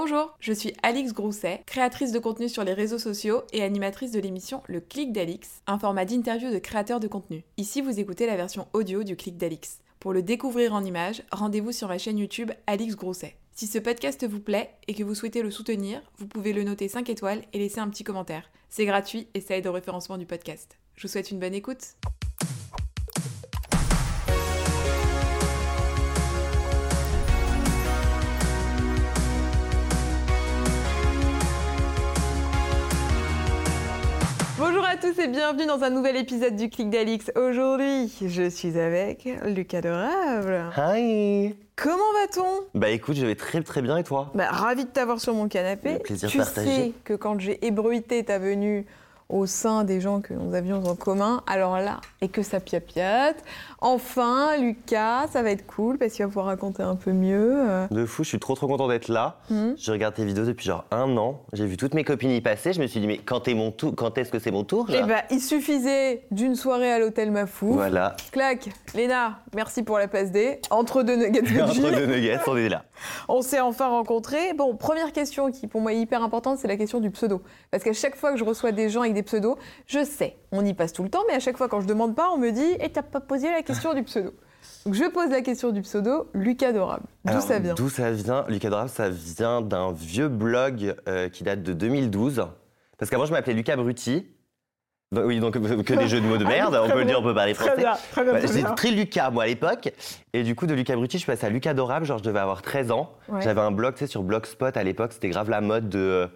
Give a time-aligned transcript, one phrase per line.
[0.00, 4.20] Bonjour, je suis Alix Grousset, créatrice de contenu sur les réseaux sociaux et animatrice de
[4.20, 7.42] l'émission Le Clic d'Alix, un format d'interview de créateurs de contenu.
[7.56, 9.80] Ici, vous écoutez la version audio du Clic d'Alix.
[9.98, 13.34] Pour le découvrir en images, rendez-vous sur ma chaîne YouTube Alix Grousset.
[13.50, 16.86] Si ce podcast vous plaît et que vous souhaitez le soutenir, vous pouvez le noter
[16.86, 18.52] 5 étoiles et laisser un petit commentaire.
[18.68, 20.78] C'est gratuit et ça aide au référencement du podcast.
[20.94, 21.96] Je vous souhaite une bonne écoute.
[35.00, 37.30] Tous et bienvenue dans un nouvel épisode du Clic d'Alix.
[37.36, 40.72] Aujourd'hui, je suis avec Lucas Dorable.
[40.76, 42.66] Hi Comment va-t-on?
[42.74, 44.32] Bah écoute, je vais très très bien et toi?
[44.34, 45.94] Bah, Ravi de t'avoir sur mon canapé.
[45.94, 46.68] Le plaisir tu partagé.
[46.68, 48.86] sais que quand j'ai ébruité ta venue
[49.28, 53.44] au sein des gens que nous avions en commun, alors là, et que ça piapiate.
[53.80, 57.54] Enfin, Lucas, ça va être cool parce qu'il va pouvoir raconter un peu mieux.
[57.56, 59.38] euh, De fou, je suis trop trop content d'être là.
[59.50, 59.72] Hmm.
[59.76, 61.42] Je regarde tes vidéos depuis genre un an.
[61.52, 62.72] J'ai vu toutes mes copines y passer.
[62.72, 64.86] Je me suis dit, mais quand est mon tour Quand est-ce que c'est mon tour
[64.92, 67.72] Eh ben, il suffisait d'une soirée à l'hôtel Mafou.
[67.72, 68.16] Voilà.
[68.32, 70.60] Clac, Léna, merci pour la passe D.
[70.70, 72.84] Entre deux nuggets Entre deux nuggets, on est là.
[73.28, 74.54] On s'est enfin rencontrés.
[74.54, 77.42] Bon, première question qui pour moi est hyper importante, c'est la question du pseudo.
[77.70, 79.56] Parce qu'à chaque fois que je reçois des gens avec des pseudos,
[79.86, 82.14] je sais, on y passe tout le temps, mais à chaque fois quand je demande
[82.14, 84.32] pas, on me dit Eh, t'as pas posé la question du pseudo.
[84.84, 87.06] Donc je pose la question du pseudo, Lucas Dorable.
[87.24, 87.74] D'où ça vient?
[87.74, 88.44] D'où ça vient?
[88.48, 92.46] Lucas Dorable, ça vient d'un vieux blog euh, qui date de 2012.
[92.98, 94.26] Parce qu'avant, je m'appelais Lucas Brutti.
[95.10, 96.98] Bah oui, donc euh, que des jeux de mots de Ah, merde, très on peut
[96.98, 97.80] le dire, on peut parler Très français.
[97.80, 99.90] bien, très bien, Ouais, très J'étais très Lucas, moi, à l'époque.
[100.34, 102.04] Et du coup, de Lucas Brutti, je suis passé à Lucas Dorable.
[102.04, 103.12] Genre, je devais avoir 13 ans.
[103.28, 103.40] Ouais.
[103.40, 105.12] J'avais un blog, tu sais, sur Blogspot à l'époque.
[105.14, 106.28] C'était grave la mode de,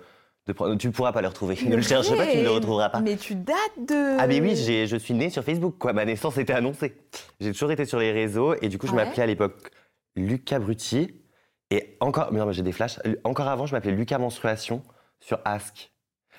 [0.47, 1.57] de prendre- Tu ne pourras pas le retrouver.
[1.67, 3.01] Ne le cherche pas, tu ne le retrouveras pas.
[3.01, 4.17] Mais tu dates de.
[4.19, 5.93] Ah, mais oui, je suis né sur Facebook, quoi.
[5.93, 6.97] Ma naissance était annoncée.
[7.41, 8.55] J'ai toujours été sur les réseaux.
[8.61, 9.05] Et du coup, je Ouais.
[9.05, 9.71] m'appelais à l'époque
[10.17, 11.15] Lucas Brutti.
[11.71, 12.99] Et encore, mais non, mais j'ai des flashs.
[13.25, 14.83] Encore avant, je m'appelais Lucas Menstruation
[15.21, 15.91] sur Ask.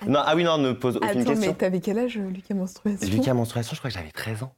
[0.06, 1.50] Non, ah oui, non, ne pose aucune Attends, question.
[1.50, 3.08] mais t'avais quel âge, Lucas Menstruation?
[3.10, 4.54] Lucas Menstruation, je crois que j'avais 13 ans.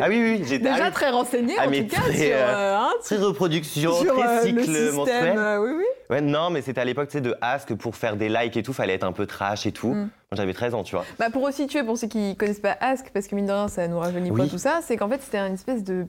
[0.00, 0.70] Ah oui, oui, j'étais.
[0.70, 3.92] Déjà ah très renseigné, Ah, en tout cas, très, sur, euh, euh, hein, Très reproduction,
[3.92, 4.94] sur, très euh, le cycle système.
[4.94, 5.38] menstruel.
[5.38, 5.84] euh, oui, oui.
[6.10, 8.62] Ouais, non, mais c'était à l'époque, tu sais, de Ask pour faire des likes et
[8.62, 9.92] tout, fallait être un peu trash et tout.
[9.92, 10.10] Mm.
[10.32, 11.04] J'avais 13 ans, tu vois.
[11.18, 13.86] Bah pour resituer, pour ceux qui connaissent pas Ask, parce que mine de rien, ça
[13.86, 14.48] nous rajeunit pas Oui.
[14.48, 16.06] tout ça, c'est qu'en fait, c'était une espèce de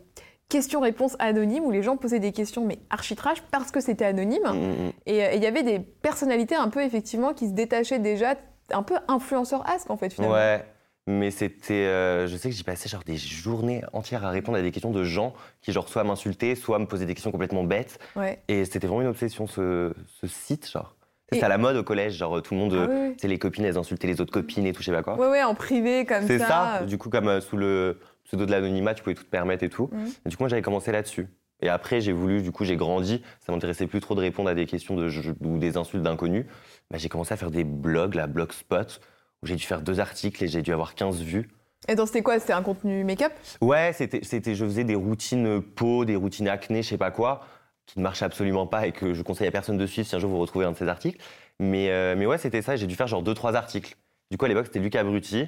[0.48, 4.42] question-réponse anonyme où les gens posaient des questions, mais archi trash, parce que c'était anonyme.
[4.46, 4.92] Mm, mm, mm.
[5.08, 8.36] Et il y avait des personnalités un peu, effectivement, qui se détachaient déjà,
[8.72, 10.36] un peu influenceurs Ask, en fait, finalement.
[10.36, 10.64] Ouais,
[11.08, 11.74] mais c'était.
[11.74, 14.92] euh, je sais que j'y passais genre des journées entières à répondre à des questions
[14.92, 18.00] de gens qui, genre, soit m'insultaient, soit me posaient des questions complètement bêtes.
[18.16, 18.40] Ouais.
[18.48, 20.96] Et c'était vraiment une obsession, ce, ce site, genre.
[21.32, 22.74] C'était à la mode au collège, genre, tout le monde.
[22.74, 24.92] Ah euh, oui, sais, les copines, elles insultaient les autres copines et tout, je sais
[24.92, 25.16] pas quoi.
[25.16, 26.28] Ouais, ouais, en privé, comme ça.
[26.28, 26.84] C'est ça.
[26.86, 29.70] Du coup, comme euh, sous le pseudo de l'anonymat, tu pouvais tout te permettre et
[29.70, 29.90] tout.
[29.92, 30.08] Mhm.
[30.26, 31.28] Et du coup, moi, j'avais commencé là-dessus.
[31.62, 33.24] Et après, j'ai voulu, du coup, j'ai grandi.
[33.40, 35.10] Ça m'intéressait plus trop de répondre à des questions de,
[35.42, 36.46] ou des insultes d'inconnus.
[36.92, 39.00] Bah, j'ai commencé à faire des blogs, la Blogspot,
[39.48, 41.50] j'ai dû faire deux articles et j'ai dû avoir 15 vues.
[41.88, 42.40] Et donc, c'était quoi?
[42.40, 43.32] C'était un contenu make-up?
[43.62, 47.42] Ouais, c'était, c'était, je faisais des routines peau, des routines acné, je sais pas quoi,
[47.86, 50.20] qui ne marchent absolument pas et que je conseille à personne de suivre si un
[50.20, 51.20] jour vous retrouvez un de ces articles.
[51.60, 52.76] Mais, euh, mais ouais, c'était ça.
[52.76, 53.96] J'ai dû faire genre deux, trois articles.
[54.32, 55.48] Du coup, à l'époque, c'était Lucas Brutti.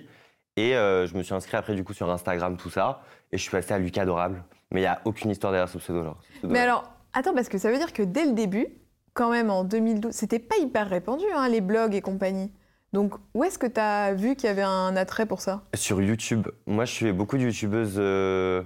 [0.55, 3.01] Et euh, je me suis inscrit après, du coup, sur Instagram, tout ça.
[3.31, 4.43] Et je suis passé à Lucas Adorable.
[4.71, 6.17] Mais il n'y a aucune histoire derrière ce pseudo, genre.
[6.21, 6.53] ce pseudo.
[6.53, 8.67] Mais alors, attends, parce que ça veut dire que dès le début,
[9.13, 12.51] quand même en 2012, c'était pas hyper répandu, hein, les blogs et compagnie.
[12.93, 15.61] Donc, où est-ce que tu as vu qu'il y avait un attrait pour ça?
[15.75, 16.47] Sur YouTube.
[16.65, 18.63] Moi, je suivais beaucoup de youtubeuses euh,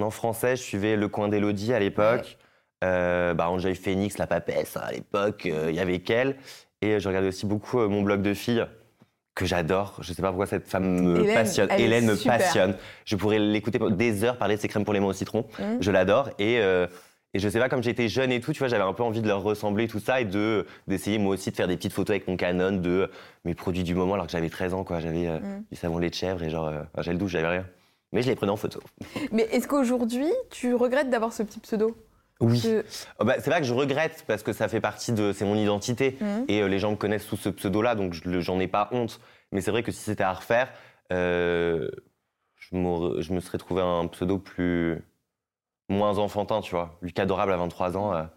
[0.00, 0.56] en français.
[0.56, 2.38] Je suivais Le Coin d'Elodie à l'époque.
[2.84, 6.36] Euh, bah, Enjoy Phoenix, la papesse, à l'époque, euh, il y avait qu'elle.
[6.82, 8.66] Et je regardais aussi beaucoup euh, mon blog de filles,
[9.34, 9.96] que j'adore.
[10.02, 11.70] Je sais pas pourquoi cette femme me Hélène, passionne.
[11.78, 12.36] Hélène me super.
[12.36, 12.76] passionne.
[13.06, 15.46] Je pourrais l'écouter des heures parler de ses crèmes pour les mains au citron.
[15.58, 15.78] Mhm.
[15.80, 16.28] Je l'adore.
[16.38, 16.86] Et, euh,
[17.36, 19.20] et je sais pas, comme j'étais jeune et tout, tu vois, j'avais un peu envie
[19.20, 22.14] de leur ressembler, tout ça, et de d'essayer moi aussi de faire des petites photos
[22.16, 23.10] avec mon Canon de
[23.44, 25.00] mes produits du moment, alors que j'avais 13 ans, quoi.
[25.00, 25.64] J'avais euh, Mhm.
[25.70, 27.66] du savon lait de chèvre et genre euh, un gel douche, j'avais rien.
[28.12, 28.80] Mais je les prenais en photo.
[29.32, 31.94] Mais est-ce qu'aujourd'hui, tu regrettes d'avoir ce petit pseudo?
[32.40, 32.62] Oui.
[33.18, 35.32] Oh, bah, c'est pas que je regrette parce que ça fait partie de.
[35.32, 36.44] C'est mon identité Mhm.
[36.48, 39.20] et euh, les gens me connaissent sous ce pseudo-là, donc j'en ai pas honte.
[39.52, 40.72] Mais c'est vrai que si c'était à refaire,
[41.12, 41.90] euh,
[42.60, 45.02] je me serais trouvé un pseudo plus.
[45.88, 46.96] Moins enfantin, tu vois.
[47.02, 48.28] Lucas Adorable à 23 ans, euh, ça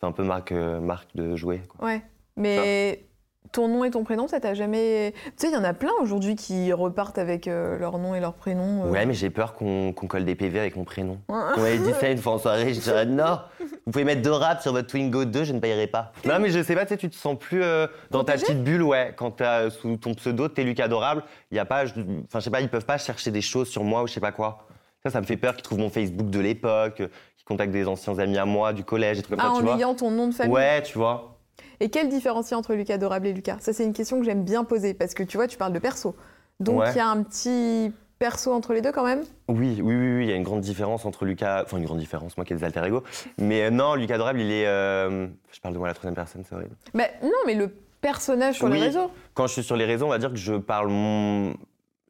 [0.00, 1.62] fait un peu marque, euh, marque de jouer.
[1.68, 1.86] quoi.
[1.88, 2.02] Ouais.
[2.36, 3.04] Mais
[3.52, 5.14] ton nom et ton prénom, ça t'a jamais.
[5.24, 8.20] Tu sais, il y en a plein aujourd'hui qui repartent avec euh, leur nom et
[8.20, 8.84] leur prénom.
[8.84, 8.90] euh.
[8.90, 11.20] Ouais, mais j'ai peur qu'on colle des PV avec mon prénom.
[11.28, 11.38] Ouais.
[11.56, 14.60] On m'avait dit ça une fois en soirée, je dirais non, vous pouvez mettre Dorable
[14.60, 16.12] sur votre Twingo 2, je ne payerai pas.
[16.26, 18.62] Non, mais je sais pas, tu sais, tu te sens plus euh, dans ta petite
[18.64, 19.14] bulle, ouais.
[19.16, 22.50] Quand t'as sous ton pseudo, t'es Lucas Adorable, il y a pas, enfin, je sais
[22.50, 24.65] pas, ils peuvent pas chercher des choses sur moi ou je sais pas quoi.
[25.06, 28.18] Ça, ça me fait peur qu'ils trouvent mon Facebook de l'époque, qu'ils contactent des anciens
[28.18, 29.76] amis à moi du collège, des trucs comme Ah, ça, en tu vois.
[29.76, 31.38] ayant ton nom de famille Ouais, tu vois.
[31.78, 33.58] Et quelle différence il y a entre Lucas adorable et Lucas?
[33.60, 35.78] Ça, c'est une question que j'aime bien poser parce que tu vois, tu parles de
[35.78, 36.16] perso.
[36.58, 36.90] Donc Ouais.
[36.90, 39.22] il y a un petit perso entre les deux quand même?
[39.48, 41.98] Oui, oui, oui, oui, il y a une grande différence entre Lucas, enfin une grande
[42.00, 43.04] différence, moi qui ai des alter ego,
[43.38, 46.14] mais euh, non, Lucas Adorable, il est, euh, je parle de moi à la troisième
[46.16, 46.74] personne, c'est horrible.
[46.94, 47.68] Bah, Non, mais le
[48.00, 49.08] personnage sur les réseaux.
[49.34, 51.54] Quand je suis sur les réseaux, on va dire que je parle, mon...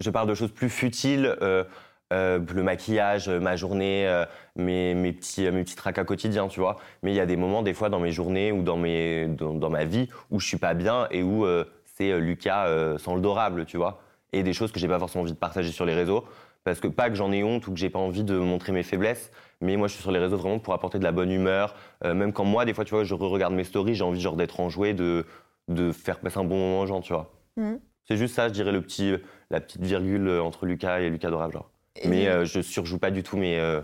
[0.00, 1.64] je parle de choses plus futiles, euh,
[2.12, 4.24] euh, le maquillage, ma journée, euh,
[4.54, 6.76] mes, mes, petits, mes petits tracas quotidiens, tu vois.
[7.02, 9.54] Mais il y a des moments, des fois, dans mes journées ou dans, mes, dans,
[9.54, 12.68] dans ma vie, où je suis pas bien et où euh, c'est Lucas
[12.98, 14.02] sans le dorable, tu vois.
[14.32, 16.24] Et des choses que j'ai pas forcément envie de partager sur les réseaux.
[16.62, 18.82] Parce que pas que j'en ai honte ou que j'ai pas envie de montrer mes
[18.82, 19.30] faiblesses,
[19.60, 21.74] mais moi je suis sur les réseaux vraiment pour apporter de la bonne humeur.
[22.04, 24.58] Même quand moi, des fois, tu vois, je regarde mes stories, j'ai envie genre d'être
[24.60, 25.24] enjoué, de,
[25.68, 27.32] de faire passer un bon moment aux gens, tu vois.
[27.56, 27.78] Mhm.
[28.04, 29.14] C'est juste ça, je dirais, le petit,
[29.50, 31.70] la petite virgule entre Lucas et Lucas Dorable, genre.
[32.02, 33.80] Et, Mais euh, je surjoue pas du tout mes, euh,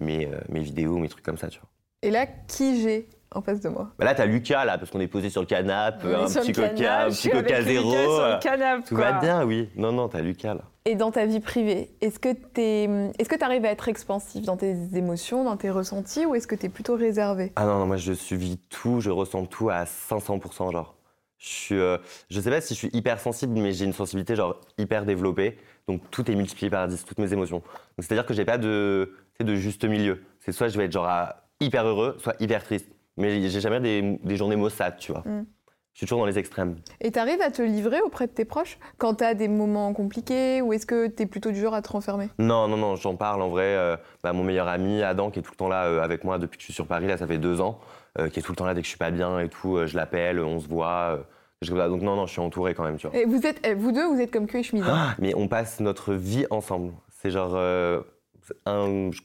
[0.00, 1.68] mes, euh, mes vidéos, mes trucs comme ça, tu vois.
[2.02, 3.90] et là, qui j'ai en face de moi?
[3.98, 7.04] Bah là, t'as Lucas, là, parce qu'on est posé sur le canapé, un petit coca,
[7.06, 7.92] un petit coca zéro.
[7.94, 8.38] Euh,
[8.86, 9.12] Tout quoi.
[9.12, 9.68] va bien, oui.
[9.76, 10.62] Non, non, t'as Lucas, là.
[10.84, 14.56] Et dans ta vie privée, est-ce que tu est-ce que arrives à être expansif dans
[14.56, 17.52] tes émotions, dans tes ressentis, ou est-ce que tu es plutôt réservé?
[17.56, 20.94] Ah non, non, moi je subis tout, je ressens tout à 500%, genre.
[21.38, 21.76] Je suis,
[22.30, 25.58] je sais pas si je suis hyper sensible, mais j'ai une sensibilité genre hyper développée.
[25.88, 27.58] Donc tout est multiplié par 10, toutes mes émotions.
[27.58, 27.64] Donc
[27.98, 30.22] c'est-à-dire que j'ai pas de, de juste milieu.
[30.40, 32.88] C'est soit je vais être genre à hyper heureux, soit hyper triste.
[33.16, 35.22] Mais j'ai jamais des, des journées maussades, tu vois.
[35.22, 35.46] Mm.
[35.94, 36.76] Je suis toujours dans les extrêmes.
[37.00, 39.94] Et tu arrives à te livrer auprès de tes proches quand tu as des moments
[39.94, 42.28] compliqués, ou est-ce que tu es plutôt du genre à te renfermer?
[42.38, 43.64] Non, non, non, j'en parle en vrai.
[43.64, 46.38] euh, bah, mon meilleur ami, Adam, qui est tout le temps là euh, avec moi
[46.38, 47.78] depuis que je suis sur Paris, là, ça fait deux ans,
[48.18, 49.86] euh, qui est tout le temps là dès que je suis pas bien et tout,
[49.86, 51.20] je l'appelle, on se voit.
[51.62, 53.16] Donc non, non, je suis entouré quand même, tu vois.
[53.18, 54.84] Et vous, êtes, eh, vous deux, vous êtes comme queue et chemise.
[54.86, 54.92] hein.
[54.94, 56.92] Ah, mais on passe notre vie ensemble.
[57.10, 57.52] C'est genre.
[57.56, 58.02] euh,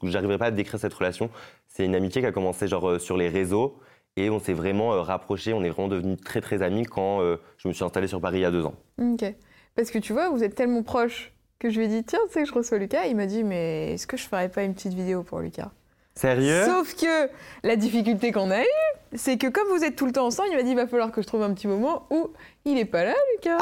[0.03, 1.29] J'arriverai pas à décrire cette relation.
[1.67, 3.77] C'est une amitié qui a commencé genre euh, sur les réseaux
[4.17, 5.53] et on s'est vraiment euh, rapprochés.
[5.53, 8.39] On est vraiment devenus très très amis quand euh, je me suis installé sur Paris
[8.39, 8.73] il y a deux ans.
[8.99, 9.23] Ok.
[9.75, 12.33] Parce que tu vois, vous êtes tellement proches que je lui ai dit tiens, tu
[12.33, 13.05] sais que je reçois Lucas.
[13.05, 15.71] Il m'a dit mais est-ce que je ferais pas une petite vidéo pour Lucas?
[16.15, 16.65] Sérieux?
[16.65, 17.29] Sauf que
[17.63, 20.57] la difficulté qu'on a eue, c'est que comme vous êtes tout le temps ensemble, il
[20.57, 22.31] m'a dit il va falloir que je trouve un petit moment où
[22.65, 23.57] il est pas là, Lucas.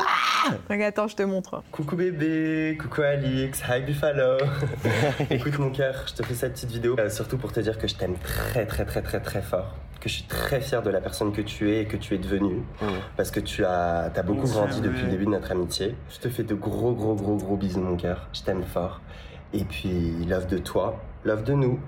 [0.70, 1.64] Regarde, attends, je te montre.
[1.72, 4.38] Coucou bébé, coucou Alix, hi Buffalo.
[5.30, 7.88] Écoute mon cœur, je te fais cette petite vidéo euh, surtout pour te dire que
[7.88, 11.02] je t'aime très très très très très fort, que je suis très fier de la
[11.02, 12.64] personne que tu es et que tu es devenue,
[13.16, 15.96] parce que tu as, as beaucoup grandi depuis le début de notre amitié.
[16.10, 19.02] Je te fais de gros gros gros gros bisous mon cœur, je t'aime fort.
[19.54, 21.80] Et puis love de toi, love de nous.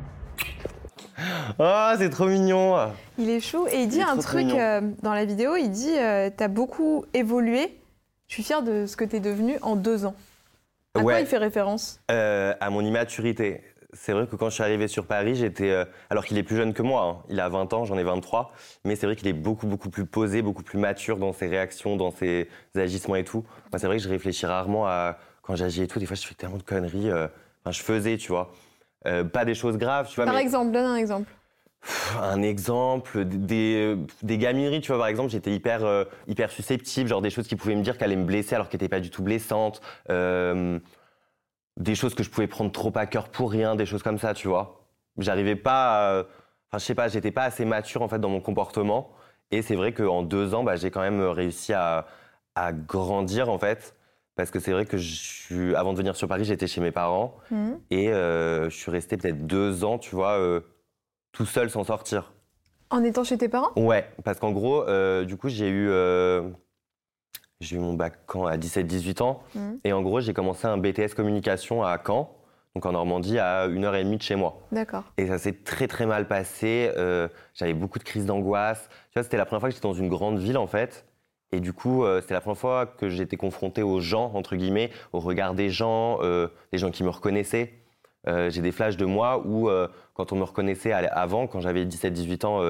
[1.60, 2.76] Oh, c'est trop mignon
[3.18, 5.56] Il est chou et il dit Il un truc euh, dans la vidéo.
[5.56, 7.78] Il dit euh, t'as beaucoup évolué.
[8.28, 10.16] Je suis fière de ce que t'es devenu en deux ans.
[10.94, 12.00] À quoi il fait référence?
[12.10, 13.62] Euh, à mon immaturité.
[13.94, 15.86] C'est vrai que quand je suis arrivé sur Paris, j'étais.
[16.10, 17.26] alors qu'il est plus jeune que moi, hein.
[17.30, 18.54] il a 20 ans, j'en ai 23,
[18.86, 21.98] mais c'est vrai qu'il est beaucoup, beaucoup plus posé, beaucoup plus mature dans ses réactions,
[21.98, 23.44] dans ses agissements et tout.
[23.76, 25.18] C'est vrai que je réfléchis rarement à.
[25.42, 27.12] Quand j'agis et tout, des fois, je fais tellement de conneries.
[27.12, 28.54] Enfin, je faisais, tu vois.
[29.08, 31.32] Euh, pas des choses graves, tu vois, Par mais exemple, donne un exemple.
[32.20, 37.22] un exemple, des, des gamineries, tu vois, par exemple, j'étais hyper, euh, hyper susceptible, genre
[37.22, 39.10] des choses qui pouvaient me dire qu'elles allaient me blesser alors qu'elles n'étaient pas du
[39.10, 39.82] tout blessantes.
[40.12, 40.78] Euh,
[41.78, 44.34] des choses que je pouvais prendre trop à cœur pour rien, des choses comme ça,
[44.36, 44.86] tu vois.
[45.18, 46.24] J'arrivais pas, à-
[46.70, 49.10] enfin, je sais pas, j'étais pas assez mature en fait dans mon comportement.
[49.50, 52.06] Et c'est vrai qu'en deux ans, bah, j'ai quand même réussi à,
[52.56, 53.96] à grandir en fait.
[54.36, 56.92] Parce que c'est vrai que je suis, avant de venir sur Paris, j'étais chez mes
[56.92, 57.36] parents.
[57.52, 57.80] Mhm.
[57.92, 60.62] Et euh, je suis resté peut-être deux ans, tu vois, euh,
[61.32, 62.34] tout seul sans sortir.
[62.90, 63.72] En étant chez tes parents?
[63.76, 65.90] Ouais, parce qu'en gros, euh, du coup, j'ai eu,
[67.60, 68.46] j'ai eu mon bac quand?
[68.46, 69.44] À 17-18 ans.
[69.56, 69.80] Mhm.
[69.84, 72.36] Et en gros, j'ai commencé un BTS communication à Caen,
[72.76, 74.62] donc en Normandie, à une heure et demie de chez moi.
[74.72, 75.04] D'accord.
[75.18, 76.90] Et ça s'est très très mal passé.
[77.54, 78.88] J'avais beaucoup de crises d'angoisse.
[79.12, 81.06] Tu vois, c'était la première fois que j'étais dans une grande ville en fait.
[81.52, 84.90] Et du coup, euh, c'était la première fois que j'étais confronté aux gens, entre guillemets,
[85.14, 87.74] au regard des gens, euh, les gens qui me reconnaissaient.
[88.28, 91.86] Euh, J'ai des flashs de moi où, euh, quand on me reconnaissait avant, quand j'avais
[91.86, 92.62] 17-18 ans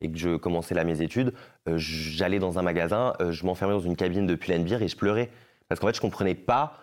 [0.00, 1.32] et que je commençais là mes études,
[1.76, 5.30] j'allais dans un magasin, je m'enfermais dans une cabine de Pull&Bear et je pleurais.
[5.68, 6.74] Parce qu'en fait, je comprenais pas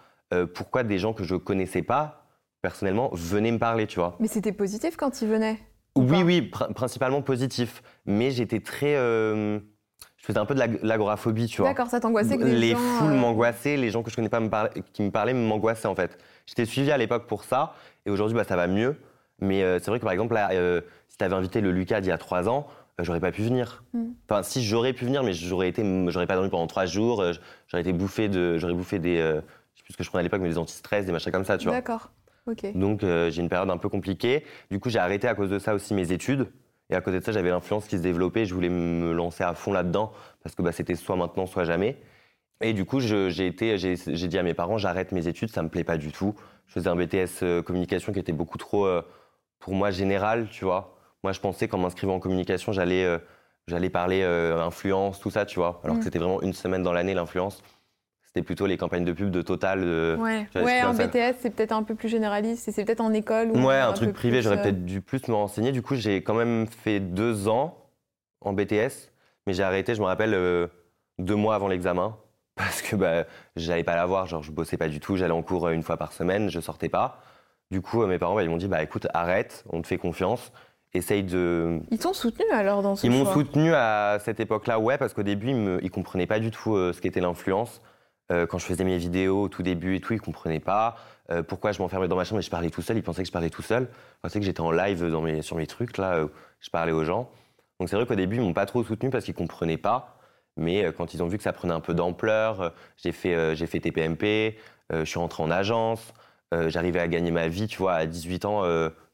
[0.53, 2.25] pourquoi des gens que je connaissais pas,
[2.61, 4.15] personnellement, venaient me parler, tu vois.
[4.19, 5.57] Mais c'était positif quand il venait
[5.95, 7.81] Ou Oui, oui, pr- principalement positif.
[8.05, 8.95] Mais j'étais très.
[10.19, 11.69] Je faisais un peu de l'ag- l'agoraphobie, tu vois.
[11.69, 14.39] D'accord, ça t'angoissait que Les gens, foules euh, m'angoissaient, les gens que je connais pas
[14.39, 14.49] me
[14.93, 16.17] qui me parlaient m'angoissaient en fait.
[16.45, 17.73] J'étais suivi à l'époque pour ça,
[18.05, 18.95] et aujourd'hui bah, ça va mieux.
[19.39, 22.01] Mais euh, c'est vrai que par exemple, là, euh, si tu avais invité le Lucas
[22.01, 22.67] d'il y a trois ans,
[22.99, 23.83] euh, j'aurais pas pu venir.
[23.93, 24.03] Mm.
[24.29, 27.23] Enfin, si j'aurais pu venir, mais j'aurais été, j'aurais pas dormi pendant trois jours,
[27.67, 29.35] j'aurais été bouffé de, j'aurais bouffé des, je
[29.77, 31.57] sais plus ce que je prenais à l'époque, mais des anti-stress, des machins comme ça,
[31.57, 31.75] tu vois.
[31.75, 32.11] D'accord.
[32.45, 32.65] Ok.
[32.75, 34.43] Donc j'ai une période un peu compliquée.
[34.69, 36.47] Du coup, j'ai arrêté à cause de ça aussi mes études.
[36.89, 38.45] Et à côté de ça, j'avais l'influence qui se développait.
[38.45, 40.11] Je voulais me lancer à fond là-dedans
[40.43, 41.97] parce que bah, c'était soit maintenant, soit jamais.
[42.61, 45.69] Et du coup, j'ai été, j'ai dit à mes parents, j'arrête mes études, ça me
[45.69, 46.35] plaît pas du tout.
[46.67, 49.01] Je faisais un BTS euh, communication qui était beaucoup trop, euh,
[49.59, 50.95] pour moi, général, tu vois.
[51.23, 53.17] Moi, je pensais qu'en m'inscrivant en communication, j'allais euh,
[53.67, 55.79] j'allais parler euh, influence, tout ça, tu vois.
[55.83, 55.99] Alors Mm.
[55.99, 57.63] que c'était vraiment une semaine dans l'année, l'influence.
[58.29, 59.81] C'était plutôt les campagnes de pub de Total.
[59.81, 61.07] de- Ouais, vois, en ça.
[61.07, 63.49] BTS, c'est peut-être un peu plus généraliste c'est peut-être en école.
[63.49, 65.71] Ou Ouais, un, truc privé, j'aurais euh, peut-être dû plus me renseigner.
[65.71, 67.75] Du coup, j'ai quand même fait deux ans
[68.41, 69.09] en BTS,
[69.47, 70.67] mais j'ai arrêté, je me rappelle, euh,
[71.17, 72.17] deux mois avant l'examen,
[72.55, 75.65] parce que bah, j'allais pas l'avoir, genre je bossais pas du tout, j'allais en cours
[75.65, 77.23] euh, une fois par semaine, je sortais pas.
[77.71, 79.97] Du coup, euh, mes parents, bah, ils m'ont dit, bah écoute, arrête, on te fait
[79.97, 80.51] confiance,
[80.93, 81.79] essaye de...
[81.89, 85.23] Ils t'ont soutenu alors dans ce Ils m'ont soutenu à cette époque-là, ouais, parce qu'au
[85.23, 87.81] début, ils, me, ils comprenaient pas du tout euh, ce qu'était l'influence.
[88.31, 90.95] Euh, quand je faisais mes vidéos au tout début et tout, ils comprenaient pas.
[91.31, 92.97] Euh, pourquoi je m'enfermais dans ma chambre et je parlais tout seul.
[92.97, 93.83] Ils pensaient que je parlais tout seul.
[93.83, 96.27] Ils pensaient que j'étais en live sur mes trucs, là, euh,
[96.59, 97.29] je parlais aux gens.
[97.79, 100.17] Donc c'est vrai qu'au début, ils m'ont pas trop soutenu parce qu'ils comprenaient pas.
[100.57, 103.67] Mais euh, quand ils ont vu que ça prenait un peu d'ampleur, j'ai fait, j'ai
[103.67, 104.57] fait TPMP,
[104.91, 106.13] je suis rentré en agence,
[106.51, 108.63] j'arrivais à gagner ma vie, tu vois, à 18 ans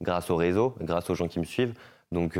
[0.02, 1.74] grâce au réseau, grâce aux gens qui me suivent.
[2.12, 2.40] Donc,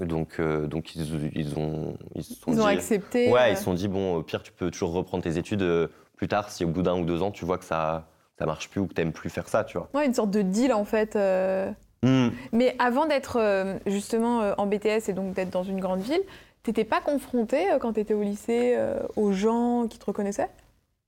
[0.00, 3.30] donc, euh, donc ils, ils ont, ils se sont Ils ont dit- accepté.
[3.30, 5.62] Ouais, euh, ils se sont dit, bon, au pire, tu peux toujours reprendre tes études
[5.62, 8.08] euh, plus tard si au bout d'un ou deux ans, tu vois que ça,
[8.38, 9.88] ça marche plus ou que t'aimes plus faire ça, tu vois.
[9.94, 11.14] ouais, une sorte de deal en fait.
[11.16, 11.70] euh.
[12.02, 12.28] Hmm.
[12.52, 16.20] Mais avant d'être euh, justement euh, en BTS et donc d'être dans une grande ville,
[16.62, 20.50] t'étais pas confronté euh, quand t'étais au lycée euh, aux gens qui te reconnaissaient?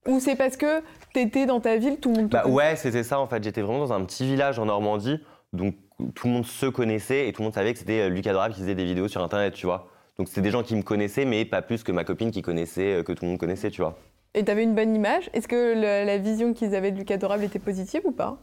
[0.07, 0.81] Ou c'est parce que
[1.13, 3.43] t'étais dans ta ville, tout le monde te Bah ouais, c'était ça en fait.
[3.43, 5.19] J'étais vraiment dans un petit village en Normandie,
[5.53, 5.75] donc
[6.15, 8.53] tout le monde se connaissait et tout le monde savait que c'était euh, Lucas Dorable
[8.53, 9.89] qui faisait des vidéos sur internet, tu vois.
[10.17, 12.95] Donc c'était des gens qui me connaissaient, mais pas plus que ma copine qui connaissait,
[12.99, 13.97] euh, que tout le monde connaissait, tu vois.
[14.33, 15.29] Et t'avais une bonne image?
[15.33, 18.37] Est-ce que le- la vision qu'ils avaient de Lucas Dorable était positive ou pas?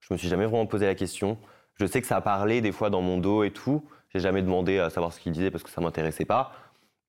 [0.00, 1.38] Je me suis jamais vraiment posé la question.
[1.74, 3.82] Je sais que ça parlait des fois dans mon dos et tout.
[4.12, 6.52] J'ai jamais demandé à savoir ce qu'il disait parce que ça m'intéressait pas.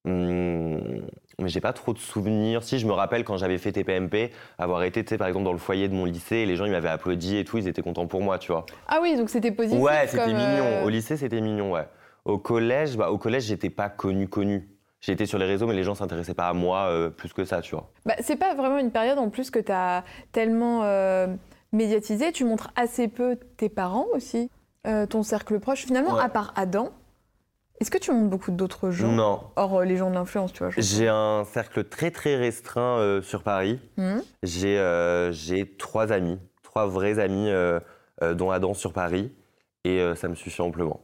[0.06, 1.02] Hum,
[1.40, 2.64] mais j'ai pas trop de souvenirs.
[2.64, 5.52] Si je me rappelle quand j'avais fait TPMP, avoir été, tu sais, par exemple dans
[5.54, 7.82] le foyer de mon lycée, et les gens ils m'avaient applaudi et tout, ils étaient
[7.82, 8.66] contents pour moi, tu vois.
[8.88, 9.80] Ah oui, donc c'était positif.
[9.82, 10.64] Ouais, c'était comme, mignon.
[10.66, 11.88] euh, Au lycée, c'était mignon, ouais.
[12.26, 14.70] Au collège, bah, au collège, j'étais pas connu connu.
[15.02, 17.62] J'étais sur les réseaux, mais les gens s'intéressaient pas à moi euh, plus que ça,
[17.62, 17.90] tu vois.
[18.06, 20.04] Bah, c'est pas vraiment une période en plus que tu as
[20.34, 21.28] tellement euh,
[21.72, 22.32] médiatisé.
[22.32, 24.50] Tu montres assez peu tes parents aussi,
[24.88, 25.86] euh, ton cercle proche.
[25.86, 26.24] Finalement, Ouais.
[26.24, 26.90] à part Adam,
[27.80, 29.42] est-ce que tu montres beaucoup d'autres gens Non.
[29.56, 30.72] Hors euh, les gens de l'influence, tu vois.
[30.78, 33.80] J'ai un cercle très très restreint euh, sur Paris.
[34.44, 37.80] J'ai euh, j'ai trois amis, trois vrais amis, euh,
[38.34, 39.32] dont Adam sur Paris,
[39.86, 41.00] et ça me suffit amplement.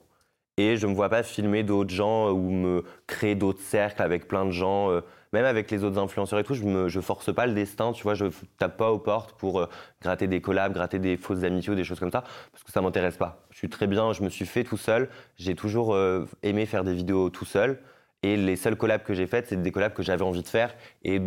[0.58, 4.46] Et je me vois pas filmer d'autres gens ou me créer d'autres cercles avec plein
[4.46, 4.90] de gens,
[5.36, 6.54] même avec les autres influenceurs et tout.
[6.56, 8.14] Je me je force pas le destin, tu vois.
[8.16, 8.26] Je
[8.58, 9.68] tape pas aux portes pour euh,
[10.02, 12.82] gratter des collabs, gratter des fausses amitiés ou des choses comme ça, parce que ça
[12.82, 13.46] m'intéresse pas.
[13.52, 15.10] Je suis très bien, je me suis fait tout seul.
[15.38, 17.80] J'ai toujours euh, aimé faire des vidéos tout seul.
[18.24, 20.74] Et les seules collabs que j'ai faites, c'est des collabs que j'avais envie de faire
[21.04, 21.20] et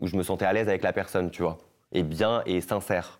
[0.00, 1.58] où je me sentais à l'aise avec la personne, tu vois.
[1.90, 3.18] Et bien et sincère.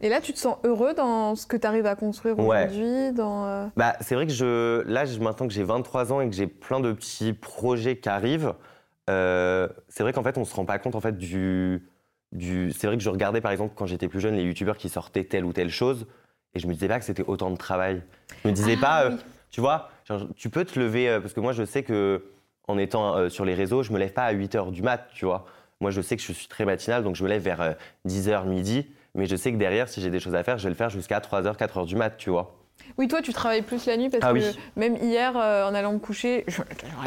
[0.00, 2.64] Et là, tu te sens heureux dans ce que tu arrives à construire Ouais.
[2.64, 6.20] aujourd'hui dans, euh, Bah, c'est vrai que je, là, je- maintenant que j'ai 23 ans
[6.22, 8.54] et que j'ai plein de petits projets qui arrivent,
[9.10, 11.88] euh, c'est vrai qu'en fait, on se rend pas compte en fait du,
[12.32, 12.72] du.
[12.72, 15.24] C'est vrai que je regardais par exemple quand j'étais plus jeune les youtubeurs qui sortaient
[15.24, 16.06] telle ou telle chose
[16.54, 18.02] et je me disais pas que c'était autant de travail.
[18.42, 19.16] Je me disais Ah, pas, euh,
[19.50, 22.24] tu vois, genre, tu peux te lever euh, parce que moi je sais que
[22.68, 25.24] en étant sur les réseaux, je me lève pas à 8 heures du mat, tu
[25.24, 25.46] vois.
[25.82, 27.72] Moi, je sais que je suis très matinal, donc je me lève vers euh,
[28.06, 28.86] 10h, midi.
[29.16, 30.90] Mais je sais que derrière, si j'ai des choses à faire, je vais le faire
[30.90, 32.61] jusqu'à 3h, 4h du mat, tu vois.
[32.98, 34.58] Oui, toi, tu travailles plus la nuit parce Ah que oui.
[34.76, 36.60] même hier, euh, en allant me coucher, je,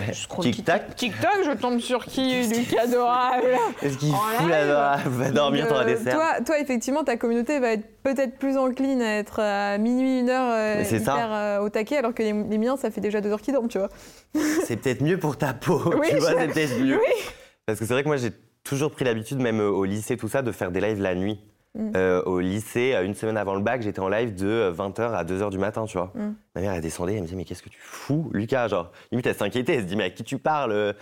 [0.07, 0.95] je scrolle Tic-tac.
[0.95, 2.41] TikTok, je tombe sur qui?
[2.47, 3.47] Lucas adorable.
[3.83, 6.15] Est-ce qu'il En fout là Va dormir, t'auras Euh, des cerfs.
[6.15, 10.29] toi, toi, effectivement, ta communauté va être peut-être plus encline à être à minuit, une
[10.29, 13.29] heure, euh, hyper euh, au taquet, alors que les, les miens, ça fait déjà deux
[13.29, 13.89] heures qu'ils dorment, tu vois.
[14.65, 16.97] C'est peut-être mieux pour ta peau, Oui, tu vois, je- c'est peut-être mieux.
[16.97, 17.23] Oui.
[17.67, 18.31] Parce que c'est vrai que moi, j'ai
[18.63, 21.39] toujours pris l'habitude, même au lycée, tout ça, de faire des lives la nuit.
[21.75, 21.91] Mm.
[21.95, 25.23] Euh, au lycée, euh, une semaine avant le bac, j'étais en live de 20h à
[25.23, 26.11] 2h du matin, tu vois.
[26.15, 26.33] Mm.
[26.55, 28.69] Ma mère, elle descendait, elle me disait, mais qu'est-ce que tu fous, Lucas?
[28.69, 30.95] Genre, limite, elle s'inquiétait, elle se dit, mais à qui tu parles?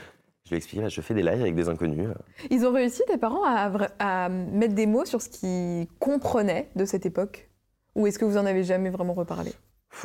[0.43, 2.09] Je lui ai expliqué, bah, je fais des lives avec des inconnus.
[2.49, 7.05] Ils ont réussi, tes parents, à, mettre des mots sur ce qu'ils comprenaient de cette
[7.05, 7.49] époque?
[7.95, 9.51] Ou est-ce que vous en avez jamais vraiment reparlé?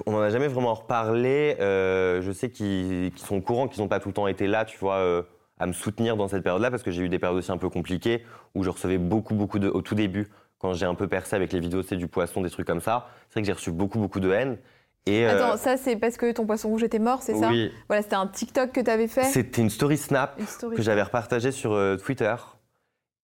[0.07, 1.57] On n'en a jamais vraiment reparlé.
[1.61, 4.67] Euh, je sais qu'ils sont au courant, qu'ils n'ont pas tout le temps été là,
[4.67, 5.23] tu vois, euh,
[5.59, 7.71] à me soutenir dans cette période-là, parce que j'ai eu des périodes aussi un peu
[7.71, 8.23] compliquées,
[8.55, 9.69] où je recevais beaucoup, beaucoup de...
[9.69, 12.51] Au tout début, quand j'ai un peu percé avec les vidéos, c'est du poisson, des
[12.51, 14.59] trucs comme ça, c'est vrai que j'ai reçu beaucoup, beaucoup de haine.
[15.07, 17.49] Et, euh, Attends, ça, c'est parce que ton poisson rouge était mort, c'est ça?
[17.49, 19.25] Oui, Voilà, c'était un TikTok que tu avais fait?
[19.25, 20.77] C'était une story Snap Une story.
[20.77, 22.35] que j'avais repartagée sur euh, Twitter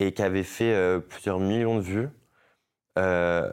[0.01, 2.09] et qui avait fait euh, plusieurs millions de vues.
[2.99, 3.51] Euh,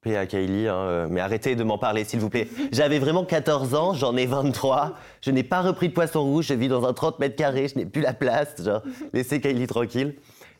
[0.00, 2.48] Paix à Kylie, hein, mais arrêtez de m'en parler, s'il vous plaît.
[2.72, 4.94] J'avais vraiment 14 ans, j'en ai 23.
[5.20, 7.76] Je n'ai pas repris de poisson rouge, je vis dans un 30 mètres carrés, je
[7.76, 8.62] n'ai plus la place.
[8.62, 10.14] Genre, laissez Kylie tranquille.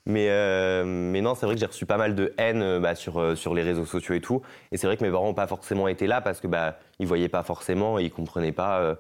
[0.07, 2.95] Mais, euh, mais non, c'est vrai que j'ai reçu pas mal de haine euh, bah,
[2.95, 4.41] sur, euh, sur les réseaux sociaux et tout.
[4.71, 7.09] Et c'est vrai que mes parents n'ont pas forcément été là parce que bah, ils
[7.09, 8.97] voyaient pas forcément et ils comprenaient pas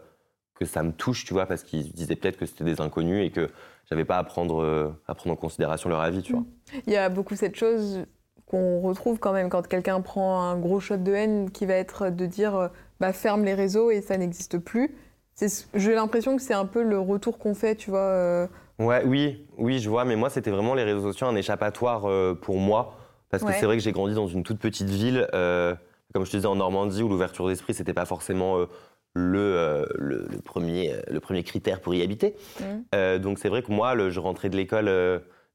[0.54, 3.30] que ça me touche, tu vois, parce qu'ils disaient peut-être que c'était des inconnus et
[3.30, 3.48] que
[3.88, 6.44] j'avais pas à prendre, à prendre en considération leur avis, tu vois.
[6.86, 8.04] Il y a beaucoup cette chose
[8.46, 12.10] qu'on retrouve quand même quand quelqu'un prend un gros shot de haine qui va être
[12.10, 12.70] de dire
[13.00, 14.94] bah, ferme les réseaux et ça n'existe plus.
[15.75, 18.48] J'ai l'impression que c'est un peu le retour qu'on fait, tu vois.
[18.78, 22.35] Ouais, oui, oui, je vois, mais moi, c'était vraiment les réseaux sociaux un échappatoire euh,
[22.35, 22.95] pour moi.
[23.30, 23.56] Parce que Ouais.
[23.59, 25.75] c'est vrai que j'ai grandi dans une toute petite ville, euh,
[26.14, 28.66] comme je te disais, en Normandie, où l'ouverture d'esprit, c'était pas forcément euh,
[29.14, 32.35] le, le, le premier, le premier critère pour y habiter.
[32.95, 34.90] Euh, donc c'est vrai que moi, le- je rentrais de l'école,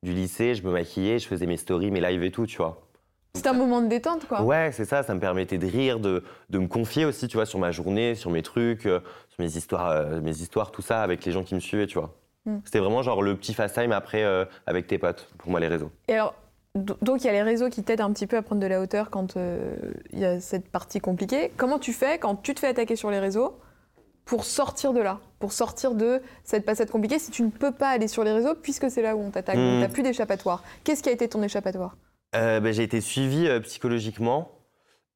[0.04, 2.88] du lycée, je me maquillais, je faisais mes stories, mes lives et tout, tu vois.
[3.36, 4.42] C'est un moment de détente, quoi.
[4.42, 7.46] Ouais, c'est ça, ça me permettait de rire, de, de me confier aussi, tu vois,
[7.46, 9.00] sur ma journée, sur mes trucs, euh,
[9.30, 11.98] sur mes histoires, euh, mes histoires, tout ça, avec les gens qui me suivaient, tu
[11.98, 12.13] vois.
[12.45, 12.57] Mm.
[12.65, 15.67] C'était vraiment genre le petit fast time après euh, avec tes potes, pour moi, les
[15.67, 15.91] réseaux.
[16.07, 16.33] Et alors,
[16.75, 18.67] do- donc il y a les réseaux qui t'aident un petit peu à prendre de
[18.67, 19.75] la hauteur quand euh,
[20.12, 21.51] il y a cette partie compliquée.
[21.57, 23.57] Comment tu fais quand tu te fais attaquer sur les réseaux
[24.25, 27.89] pour sortir de là, pour sortir de cette passade compliquée si tu ne peux pas
[27.89, 29.81] aller sur les réseaux puisque c'est là où on t'attaque, donc Mm.
[29.81, 30.63] t'as plus d'échappatoire.
[30.83, 31.98] Qu'est-ce qui a été ton échappatoire?
[32.36, 34.51] Euh, ben, j'ai été suivi euh, psychologiquement.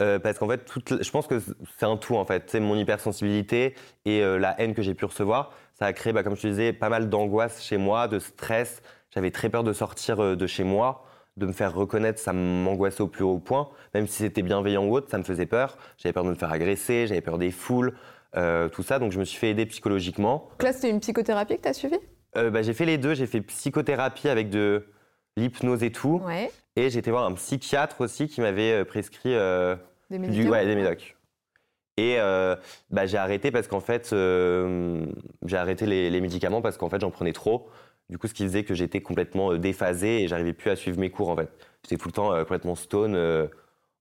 [0.01, 1.39] Euh, parce qu'en fait, toute, je pense que
[1.77, 2.43] c'est un tout en fait.
[2.47, 3.75] C'est mon hypersensibilité
[4.05, 6.47] et euh, la haine que j'ai pu recevoir, ça a créé, bah, comme je te
[6.47, 8.81] disais, pas mal d'angoisse chez moi, de stress.
[9.13, 11.05] J'avais très peur de sortir euh, de chez moi,
[11.37, 12.19] de me faire reconnaître.
[12.19, 15.45] Ça m'angoissait au plus haut point, même si c'était bienveillant ou autre, ça me faisait
[15.45, 15.77] peur.
[15.97, 17.93] J'avais peur de me faire agresser, j'avais peur des foules,
[18.33, 18.99] tout ça.
[18.99, 20.49] Donc je me suis fait aider psychologiquement.
[20.51, 21.99] Donc là, c'était une psychothérapie que t'as suivie?
[22.37, 23.13] Euh, bah, j'ai fait les deux.
[23.13, 24.87] J'ai fait psychothérapie avec de
[25.37, 26.21] l'hypnose et tout.
[26.25, 26.51] Ouais.
[26.75, 29.75] Et été voir un psychiatre aussi qui m'avait euh, prescrit euh,
[30.09, 31.15] Des médicaments ouais, des médocs.
[31.97, 32.57] Et euh,
[32.89, 35.05] bah, j'ai arrêté parce qu'en fait, euh,
[35.45, 37.69] j'ai arrêté les, les médicaments parce qu'en fait, j'en prenais trop.
[38.09, 41.09] Du coup, ce qui faisait que j'étais complètement déphasé et j'arrivais plus à suivre mes
[41.09, 41.49] cours en fait.
[41.83, 43.17] J'étais tout le temps complètement stone.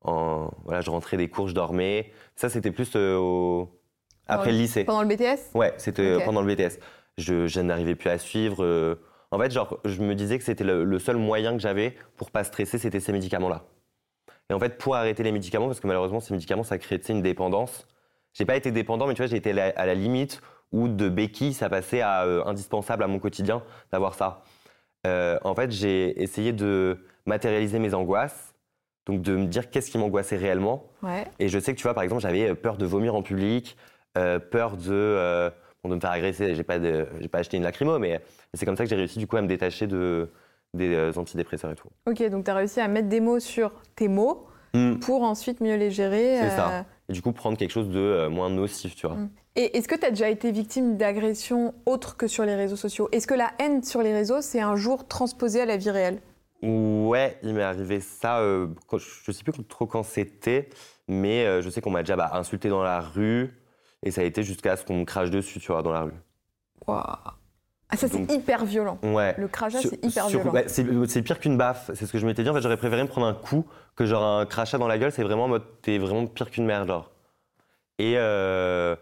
[0.02, 2.10] en, voilà, je rentrais des cours, je dormais.
[2.34, 3.70] Ça, c'était plus au...
[4.26, 4.84] après le lycée.
[4.84, 6.80] Pendant le BTS Ouais, c'était pendant le BTS.
[7.16, 8.98] Je, je n'arrivais plus à suivre.
[9.34, 9.36] Euh.
[9.36, 12.30] En fait, genre, je me disais que c'était le, le seul moyen que j'avais pour
[12.30, 13.64] pas stresser, c'était ces médicaments-là.
[14.50, 17.22] Et en fait, pour arrêter les médicaments, parce que malheureusement, ces médicaments, ça crée une
[17.22, 17.86] dépendance.
[18.32, 20.40] J'ai pas été dépendant, mais tu vois, j'ai été à la, à la limite
[20.72, 24.42] où de béquille, ça passait à euh, indispensable à mon quotidien d'avoir ça.
[25.06, 28.54] Euh, en fait, j'ai essayé de matérialiser mes angoisses,
[29.06, 30.90] donc de me dire qu'est-ce qui m'angoissait réellement.
[31.02, 31.24] Ouais.
[31.38, 33.76] Et je sais que, tu vois, par exemple, j'avais peur de vomir en public,
[34.18, 35.50] euh, peur de, euh,
[35.84, 36.54] bon, de me faire agresser.
[36.56, 38.20] J'ai pas, de- j'ai pas acheté une lacrymo, mais
[38.54, 40.30] c'est comme ça que j'ai réussi, du coup, à me détacher de,
[40.72, 41.88] des euh, antidépresseurs et tout.
[42.06, 44.98] Ok, donc t'as réussi à mettre des mots sur tes mots Hmm.
[44.98, 46.36] pour ensuite mieux les gérer.
[46.40, 46.84] C'est euh, ça.
[47.08, 49.14] Et du coup, prendre quelque chose de euh, moins nocif, tu vois.
[49.14, 49.30] Mm.
[49.54, 53.08] Et est-ce que tu as déjà été victime d'agressions autres que sur les réseaux sociaux?
[53.12, 56.18] Est-ce que la haine sur les réseaux, c'est un jour transposé à la vie réelle?
[56.60, 60.68] Ouais, il m'est arrivé ça, euh, quand- je sais plus trop quand c'était,
[61.06, 63.54] mais euh, je sais qu'on m'a déjà bah, insulté dans la rue,
[64.04, 66.12] et ça a été jusqu'à ce qu'on me crache dessus, tu vois, dans la rue.
[66.86, 67.02] Waouh.
[67.90, 68.98] Ah, ça, c'est hyper violent.
[69.02, 69.34] Ouais.
[69.38, 70.52] Le crachat, c'est hyper sur- violent.
[70.52, 72.48] ouais, c'est pire qu'une baffe, c'est ce que je m'étais dit.
[72.48, 75.12] En fait, j'aurais préféré me prendre un coup que genre un crachat dans la gueule.
[75.12, 77.10] C'est vraiment en mode, t'es vraiment pire qu'une merde, genre.
[77.98, 78.96] Et euh,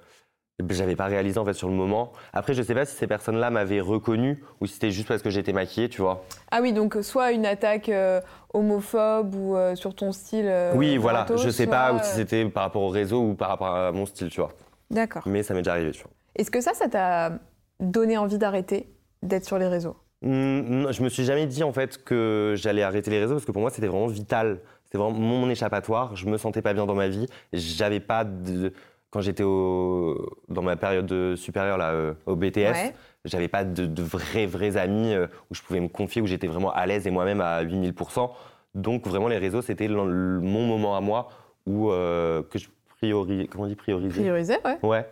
[0.58, 2.12] ben, j'avais pas réalisé en fait sur le moment.
[2.32, 5.30] Après, je sais pas si ces personnes-là m'avaient reconnu ou si c'était juste parce que
[5.30, 6.24] j'étais maquillée, tu vois.
[6.50, 8.20] Ah oui, donc euh, soit une attaque euh,
[8.52, 10.52] homophobe ou euh, sur ton style.
[10.74, 11.26] oui, voilà.
[11.34, 13.92] Je sais soit, pas ou si c'était par rapport au réseau ou par rapport à
[13.92, 14.50] mon style, tu vois.
[14.92, 15.22] D'accord.
[15.26, 16.12] Mais ça m'est déjà arrivé, tu vois.
[16.36, 17.38] Est-ce que ça, ça t'a
[17.80, 18.88] donné envie d'arrêter
[19.22, 19.96] d'être sur les réseaux?
[20.22, 23.50] Non, je me suis jamais dit en fait que j'allais arrêter les réseaux parce que
[23.50, 24.60] pour moi c'était vraiment vital.
[24.84, 26.14] C'était vraiment mon échappatoire.
[26.14, 27.26] Je me sentais pas bien dans ma vie.
[27.52, 28.72] J'avais pas de
[29.10, 30.16] quand j'étais au...
[30.48, 32.94] dans ma période de supérieure là euh, au BTS, Ouais.
[33.26, 36.46] j'avais pas de, de vrais vrais amis euh, où je pouvais me confier où j'étais
[36.46, 38.30] vraiment à l'aise et moi-même à 8000%
[38.74, 41.28] Donc vraiment les réseaux c'était mon moment à moi
[41.66, 42.68] où euh, que je
[43.02, 44.20] priorisais comment on dit prioriser.
[44.20, 44.78] Priorisé, ouais.
[44.82, 45.06] Ouais.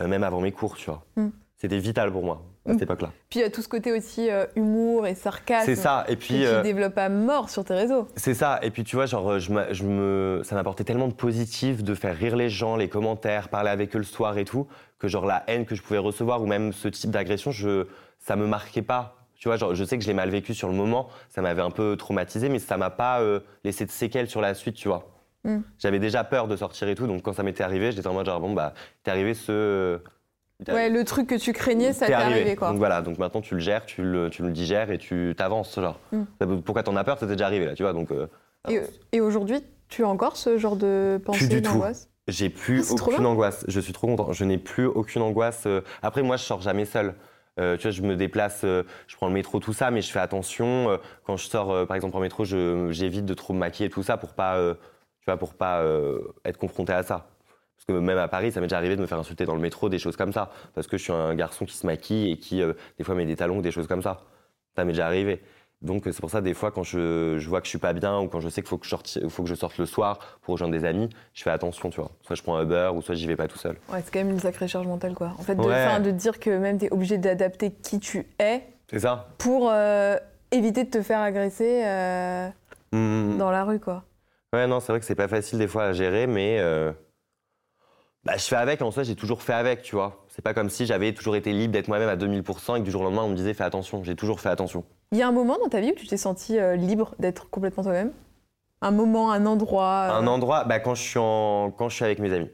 [0.00, 1.02] Euh, même avant mes cours, tu vois.
[1.16, 1.30] Hmm.
[1.56, 2.82] C'était vital pour moi à cette Hmm.
[2.84, 3.12] époque-là.
[3.28, 5.66] Puis il y a tout ce côté aussi euh, humour et sarcasme.
[5.66, 6.04] C'est ça.
[6.08, 8.06] Et que puis tu euh, développes à mort sur tes réseaux.
[8.16, 8.60] C'est ça.
[8.62, 12.36] Et puis tu vois, genre, je, me, ça m'apportait tellement de positif de faire rire
[12.36, 14.68] les gens, les commentaires, parler avec eux le soir et tout,
[15.00, 17.86] que genre la haine que je pouvais recevoir ou même ce type d'agression, je,
[18.20, 19.16] ça me marquait pas.
[19.36, 21.62] Tu vois, genre, je sais que je l'ai mal vécu sur le moment, ça m'avait
[21.62, 24.86] un peu traumatisé, mais ça m'a pas euh, laissé de séquelles sur la suite, tu
[24.86, 25.08] vois.
[25.44, 25.58] Mm.
[25.78, 28.26] J'avais déjà peur de sortir et tout, donc quand ça m'était arrivé, j'étais en mode
[28.26, 29.98] genre bon bah t'es arrivé ce.
[30.68, 32.68] Ouais, le truc que tu craignais, ça t'est arrivé, quoi.
[32.68, 35.74] Donc voilà, donc maintenant tu le gères, tu le, tu le digères et tu t'avances,
[35.74, 35.98] genre.
[36.12, 36.60] Mm.
[36.64, 37.18] Pourquoi t'en as peur?
[37.18, 38.12] T'est déjà arrivé là, tu vois, donc.
[38.12, 38.26] euh,
[39.12, 42.08] Et, aujourd'hui, Tu as encore ce genre de pensée, d'angoisse?
[42.28, 43.64] J'ai plus Ah, aucune angoisse.
[43.66, 44.30] Je suis trop content.
[44.32, 45.64] Je n'ai plus aucune angoisse.
[45.66, 45.80] euh.
[46.02, 47.14] Après, moi, je sors jamais seul.
[47.60, 50.10] Euh, tu vois, je me déplace, euh, je prends le métro, tout ça, mais je
[50.12, 50.90] fais attention.
[50.90, 54.16] euh, quand je sors, par exemple, en métro, j'évite de trop me maquiller, tout ça,
[54.16, 54.56] pour pas,
[55.22, 57.26] tu vois, pour pas euh, être confronté à ça.
[57.76, 59.60] Parce que même à Paris, ça m'est déjà arrivé de me faire insulter dans le
[59.60, 60.50] métro, des choses comme ça.
[60.74, 63.26] Parce que je suis un garçon qui se maquille et qui, euh, des fois, met
[63.26, 64.20] des talons ou des choses comme ça.
[64.76, 65.42] Ça m'est déjà arrivé.
[65.80, 67.92] Donc euh, c'est pour ça des fois quand je, je vois que je suis pas
[67.92, 69.86] bien ou quand je sais qu'il faut que je sorte, faut que je sorte le
[69.86, 72.12] soir pour rejoindre des amis, je fais attention, tu vois.
[72.22, 73.76] Soit je prends un Uber ou soit j'y vais pas tout seul.
[73.92, 75.32] Ouais, c'est quand même une sacrée charge mentale, quoi.
[75.40, 75.98] En fait, de, Ouais.
[76.00, 80.16] de dire que même tu es obligé d'adapter qui tu es C'est ça pour euh,
[80.52, 82.48] éviter de te faire agresser euh,
[82.92, 83.38] Mhm.
[83.38, 84.04] dans la rue, quoi.
[84.52, 86.92] Ouais, non, c'est vrai que c'est pas facile des fois à gérer, mais euh,
[88.24, 88.82] bah, je fais avec.
[88.82, 90.24] En soi, j'ai toujours fait avec, tu vois.
[90.28, 92.90] C'est pas comme si j'avais toujours été libre d'être moi-même à 2000% et que du
[92.90, 94.04] jour au lendemain on me disait fais attention.
[94.04, 94.84] J'ai toujours fait attention.
[95.10, 97.48] Il y a un moment dans ta vie où tu t'es senti euh, libre d'être
[97.48, 98.12] complètement toi-même?
[98.82, 102.04] Un moment, un endroit euh, Un endroit, bah, quand, je suis en, quand je suis
[102.04, 102.50] avec mes amis.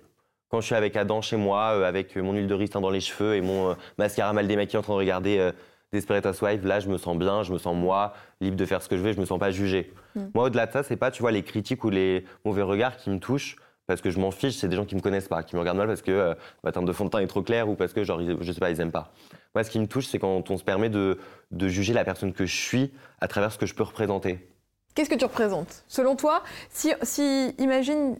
[0.50, 3.34] Quand je suis avec Adam chez moi, avec mon huile de ricin dans les cheveux
[3.34, 5.52] et mon mascara mal démaquillé en train de regarder
[5.92, 8.88] Desperate Housewives, là, je me sens bien, je me sens moi, libre de faire ce
[8.88, 9.92] que je veux, je me sens pas jugé.
[10.14, 10.24] Mm.
[10.34, 13.08] Moi, au-delà de ça, c'est pas, tu vois, les critiques ou les mauvais regards qui
[13.10, 15.54] me touchent, parce que je m'en fiche, c'est des gens qui me connaissent pas, qui
[15.54, 17.70] me regardent mal parce que euh, ma teinte de fond de teint est trop claire
[17.70, 19.14] ou parce que, genre, ils- je sais pas, ils aiment pas.
[19.54, 21.18] Moi, ce qui me touche, c'est quand on se permet de,
[21.52, 24.46] de juger la personne que je suis à travers ce que je peux représenter.
[24.94, 25.84] Qu'est-ce que tu représentes?
[25.88, 28.18] Selon toi, si, si imagine,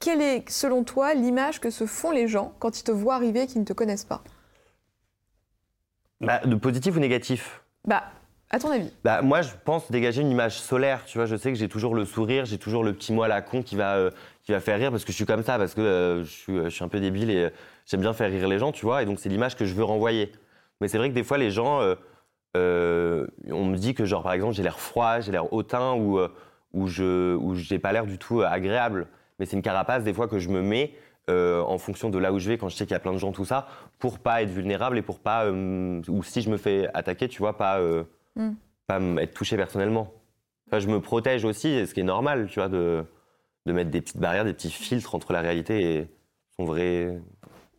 [0.00, 3.42] quelle est, selon toi, l'image que se font les gens quand ils te voient arriver
[3.42, 4.24] et qu'ils ne te connaissent pas?
[6.20, 8.04] Bah, de positif ou négatif Bah,
[8.50, 11.04] à ton avis Bah, moi, je pense dégager une image solaire.
[11.06, 13.28] Tu vois, je sais que j'ai toujours le sourire, j'ai toujours le petit mot à
[13.28, 14.10] la con qui va, euh,
[14.42, 16.54] qui va faire rire parce que je suis comme ça, parce que euh, je, suis,
[16.64, 17.50] je suis un peu débile et euh,
[17.86, 19.02] j'aime bien faire rire les gens, tu vois.
[19.02, 20.32] Et donc, c'est l'image que je veux renvoyer.
[20.80, 21.94] Mais c'est vrai que des fois, les gens, euh,
[22.56, 26.18] euh, on me dit que, genre, par exemple, j'ai l'air froid, j'ai l'air hautain ou,
[26.18, 26.28] euh,
[26.72, 29.06] ou je ou j'ai pas l'air du tout euh, agréable.
[29.38, 30.94] Mais c'est une carapace, des fois, que je me mets.
[31.28, 33.12] Euh, en fonction de là où je vais, quand je sais qu'il y a plein
[33.12, 33.66] de gens, tout ça,
[33.98, 37.38] pour pas être vulnérable et pour pas, euh, ou si je me fais attaquer, tu
[37.38, 38.04] vois, pas, euh,
[38.36, 38.50] Mm.
[38.86, 40.12] pas être touché personnellement.
[40.68, 43.04] Enfin, je me protège aussi, ce qui est normal, tu vois, de,
[43.66, 46.06] de mettre des petites barrières, des petits filtres entre la réalité et
[46.56, 47.18] son vrai.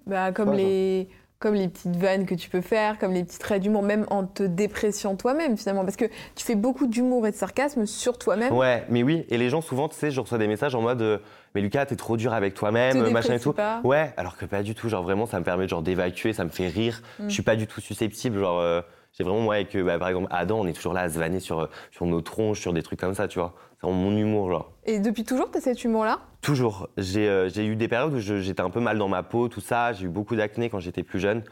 [0.05, 3.37] bah, comme, Ouais, les, comme les petites vannes que tu peux faire, comme les petits
[3.39, 5.83] traits d'humour, même en te dépréciant toi-même, finalement.
[5.83, 6.05] Parce que
[6.35, 8.53] tu fais beaucoup d'humour et de sarcasme sur toi-même.
[8.53, 11.21] Ouais, mais oui, et les gens, souvent, tu sais, je reçois des messages en mode
[11.55, 13.53] Mais Lucas, t'es trop dur avec toi-même, machin et tout.
[13.53, 13.81] pas.
[13.83, 16.49] Ouais, alors que pas du tout, genre vraiment, ça me permet genre d'évacuer, ça me
[16.49, 17.01] fait rire.
[17.19, 17.29] Mm.
[17.29, 18.59] Je suis pas du tout susceptible, genre.
[18.59, 18.81] euh,
[19.17, 21.17] j'ai vraiment, moi, avec, euh, bah, par exemple, Adam, on est toujours là à se
[21.17, 23.55] vanner sur, euh, sur nos tronches, sur des trucs comme ça, tu vois.
[23.81, 24.73] C'est mon humour, genre.
[24.85, 26.19] Et depuis toujours, tu as cet humour-là?
[26.41, 26.89] Toujours.
[26.97, 29.93] J'ai euh, eu des périodes où j'étais un peu mal dans ma peau, tout ça.
[29.93, 31.43] J'ai eu beaucoup d'acné quand j'étais plus jeune,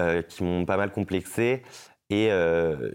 [0.00, 1.62] euh, qui m'ont pas mal complexé.
[2.08, 2.30] Et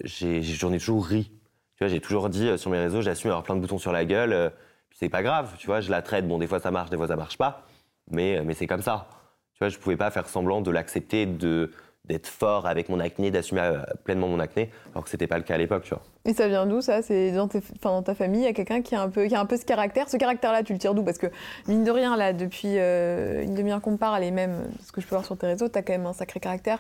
[0.04, 1.32] j'en ai, toujours ri.
[1.78, 4.06] Tu vois, j'ai toujours dit sur mes réseaux, j'assume avoir plein de boutons sur la
[4.06, 4.52] gueule.
[4.98, 6.28] C'est pas grave, tu vois, je la traite.
[6.28, 7.62] Bon, des fois ça marche, des fois ça marche pas.
[8.10, 9.08] Mais, euh, mais c'est comme ça.
[9.54, 11.72] Tu vois, je pouvais pas faire semblant de l'accepter, de
[12.06, 15.44] d'être fort avec mon acné, d'assumer euh, pleinement mon acné, alors que c'était pas le
[15.44, 16.04] cas à l'époque, tu vois.
[16.26, 17.02] Et ça vient d'où ça?
[17.02, 17.50] C'est dans,
[17.82, 19.58] dans ta famille, il y a quelqu'un qui a un peu, qui a un peu
[19.58, 20.08] ce caractère?
[20.08, 21.02] Ce caractère-là, tu le tires d'où?
[21.04, 21.26] Parce que
[21.68, 25.02] mine de rien, là, depuis euh, une demi-heure qu'on parle, et même euh, ce que
[25.02, 26.78] je peux voir sur tes réseaux, t'as quand même un sacré caractère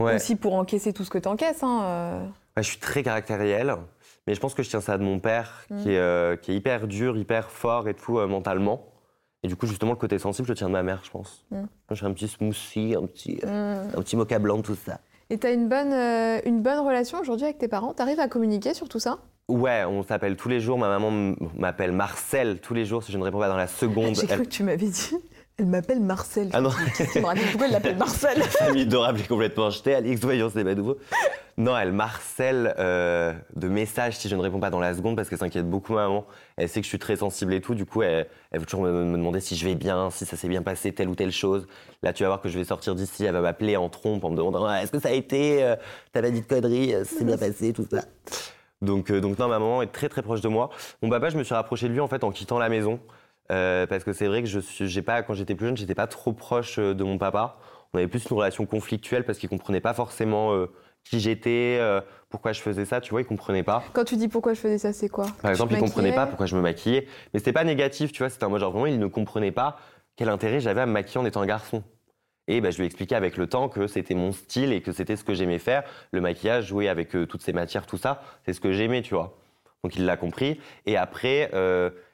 [0.00, 0.14] Ouais.
[0.14, 1.62] aussi pour encaisser tout ce que t'encaisses.
[1.62, 2.20] Hein, euh.
[2.56, 3.74] Ouais, je suis très caractériel,
[4.26, 5.82] mais je pense que je tiens ça de mon père, Mm.
[5.82, 8.86] qui, est, euh, qui est hyper dur, hyper fort et tout euh, mentalement.
[9.44, 11.44] Et du coup, justement, le côté sensible, je le tiens de ma mère, je pense.
[11.50, 11.56] Mm.
[11.56, 13.98] Moi, J'ai un petit smoothie, un petit, euh, Mm.
[13.98, 15.00] un petit mocha blanc, tout ça.
[15.30, 17.94] Et t'as une bonne, euh, une bonne relation aujourd'hui avec tes parents?
[17.94, 19.18] T'arrives à communiquer sur tout ça?
[19.48, 20.78] Ouais, on s'appelle tous les jours.
[20.78, 24.14] Ma maman m'appelle Marcel tous les jours si je ne réponds pas dans la seconde.
[24.14, 25.10] J'ai cru Elle- que tu m'avais dit.
[25.58, 26.48] Elle m'appelle Marcel.
[26.52, 29.94] Ah non, me pourquoi elle l'appelle Marcel la famille adorable est complètement jetée.
[29.94, 30.96] Alix, voyons, c'est pas nouveau.
[31.58, 35.28] Non, elle marcelle euh, de messages si je ne réponds pas dans la seconde parce
[35.28, 36.26] qu'elle s'inquiète beaucoup, ma maman.
[36.56, 37.74] Elle sait que je suis très sensible et tout.
[37.74, 40.36] Du coup, elle, elle veut toujours me, me demander si je vais bien, si ça
[40.38, 41.66] s'est bien passé, telle ou telle chose.
[42.02, 43.24] Là, tu vas voir que je vais sortir d'ici.
[43.24, 45.76] Elle va m'appeler en trompe en me demandant Ah, est-ce que ça a été euh,
[46.12, 48.04] T'as pas dit de conneries euh, C'est bien passé, tout ça.
[48.80, 50.70] Donc, euh, donc non, ma maman est très très proche de moi.
[51.02, 52.98] Mon papa, je me suis rapproché de lui en fait en quittant la maison.
[53.50, 55.94] Euh, parce que c'est vrai que je suis, j'ai pas, quand j'étais plus jeune, j'étais
[55.94, 57.56] pas trop proche euh, de mon papa.
[57.92, 60.66] On avait plus une relation conflictuelle parce qu'il comprenait pas forcément euh,
[61.04, 62.00] qui j'étais, euh,
[62.30, 63.82] pourquoi je faisais ça, tu vois, il comprenait pas.
[63.92, 65.26] Quand tu dis pourquoi je faisais ça, c'est quoi?
[65.42, 67.06] Par exemple, il comprenait pas pourquoi je me maquillais.
[67.32, 69.78] Mais c'était pas négatif, tu vois, c'était un mode genre vraiment, il ne comprenait pas
[70.16, 71.82] quel intérêt j'avais à me maquiller en étant un garçon.
[72.48, 74.92] Et bah, je lui ai expliqué avec le temps que c'était mon style et que
[74.92, 75.84] c'était ce que j'aimais faire.
[76.12, 79.38] Le maquillage, jouer avec toutes ces matières, tout ça, c'est ce que j'aimais, tu vois.
[79.84, 80.60] Donc il l'a compris.
[80.86, 81.50] Et après,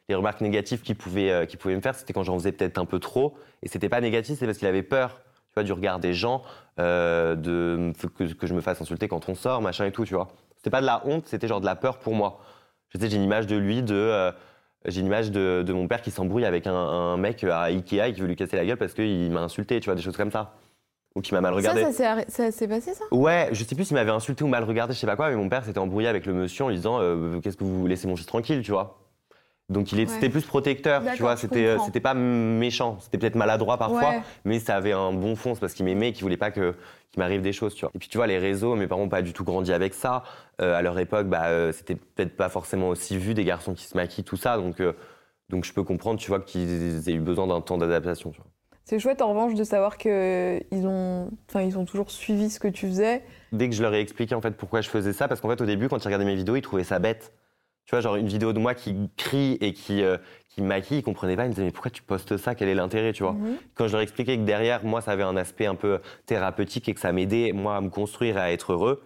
[0.08, 2.84] les remarques négatives qu'il pouvait, euh, pouvait me faire, c'était quand j'en faisais peut-être un
[2.86, 3.34] peu trop.
[3.62, 6.42] Et c'était pas négatif, c'est parce qu'il avait peur, tu vois, du regard des gens,
[6.80, 10.14] euh, de, que, que je me fasse insulter quand on sort, machin et tout, tu
[10.14, 10.28] vois.
[10.56, 12.40] C'était pas de la honte, c'était genre de la peur pour moi.
[12.88, 13.94] Je sais, j'ai une image de lui de.
[13.94, 14.32] euh,
[14.86, 18.08] j'ai une image de, de mon père qui s'embrouille avec un, un mec à Ikea
[18.08, 20.16] et qui veut lui casser la gueule parce qu'il m'a insulté, tu vois, des choses
[20.16, 20.54] comme ça.
[21.14, 21.82] Ou qui m'a mal regardé.
[21.82, 23.04] Ça, ça s'est arrêt- ça s'est passé, ça?
[23.10, 25.36] Ouais, je sais plus s'il m'avait insulté ou mal regardé, je sais pas quoi, mais
[25.36, 28.06] mon père s'était embrouillé avec le monsieur en lui disant euh, Qu'est-ce que vous laissez
[28.06, 28.98] mon fils tranquille, tu vois.
[29.68, 30.06] Donc il Ouais.
[30.06, 34.20] c'était plus protecteur, tu vois, c'était euh, c'était pas méchant, c'était peut-être maladroit parfois, Ouais.
[34.46, 36.74] mais ça avait un bon fond, c'est parce qu'il m'aimait et qu'il voulait pas que
[37.10, 37.90] qu'il m'arrive des choses, tu vois.
[37.94, 40.22] Et puis tu vois, les réseaux, mes parents n'ont pas du tout grandi avec ça.
[40.62, 43.84] Euh, à leur époque, bah, euh, c'était peut-être pas forcément aussi vu des garçons qui
[43.84, 44.92] se maquillent, tout ça, donc, euh,
[45.50, 48.46] donc je peux comprendre, tu vois, qu'ils aient eu besoin d'un temps d'adaptation, tu vois.
[48.84, 52.58] C'est chouette en revanche de savoir que ils ont, enfin, ils ont toujours suivi ce
[52.58, 53.22] que tu faisais.
[53.52, 55.60] dès que je leur ai expliqué en fait pourquoi je faisais ça, parce qu'en fait
[55.60, 57.34] au début quand ils regardaient mes vidéos, ils trouvaient ça bête.
[57.88, 60.18] Tu vois, genre une vidéo de moi qui crie et qui, euh,
[60.50, 62.74] qui maquille, ils comprenaient pas, ils me disaient mais pourquoi tu postes ça, quel est
[62.74, 63.34] l'intérêt, tu vois?
[63.74, 66.92] Quand je leur expliquais que derrière, moi ça avait un aspect un peu thérapeutique et
[66.92, 69.02] que ça m'aidait moi à me construire et à être heureux,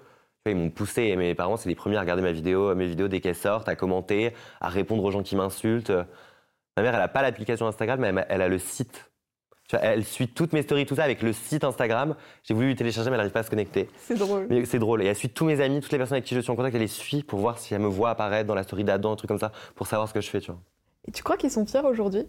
[0.47, 3.07] ils m'ont poussé et mes parents c'est les premiers à regarder ma vidéo, mes vidéos
[3.07, 5.93] dès qu'elles sortent, à commenter, à répondre aux gens qui m'insultent.
[6.77, 9.12] Ma mère elle a pas l'application Instagram mais elle a le site.
[9.81, 12.15] Elle suit toutes mes stories, tout ça avec le site Instagram.
[12.45, 13.89] J'ai voulu lui télécharger mais elle n'arrive pas à se connecter.
[13.97, 14.47] C'est drôle.
[14.51, 15.03] Mais c'est drôle.
[15.03, 16.75] Et elle suit tous mes amis, toutes les personnes avec qui je suis en contact,
[16.75, 19.17] elle les suit pour voir si elle me voit apparaître dans la story d'Adam, un
[19.17, 20.61] truc comme ça, pour savoir ce que je fais, tu vois.
[21.09, 22.27] Et tu crois qu'ils sont fiers aujourd'hui?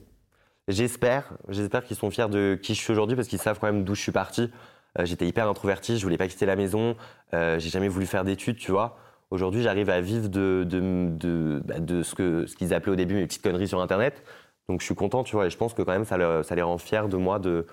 [0.67, 3.83] J'espère, j'espère qu'ils sont fiers de qui je suis aujourd'hui parce qu'ils savent quand même
[3.83, 4.49] d'où je suis parti.
[4.97, 6.95] Euh, J'étais hyper introverti, je voulais pas quitter la maison,
[7.33, 8.97] euh, j'ai jamais voulu faire d'études, tu vois.
[9.31, 12.95] Aujourd'hui, j'arrive à vivre de, de, de, bah, de ce que ce qu'ils appelaient au
[12.95, 14.23] début mes petites conneries sur Internet.
[14.69, 16.77] Donc je suis content, tu vois, et je pense que quand même ça, les rend
[16.77, 17.65] fiers de moi de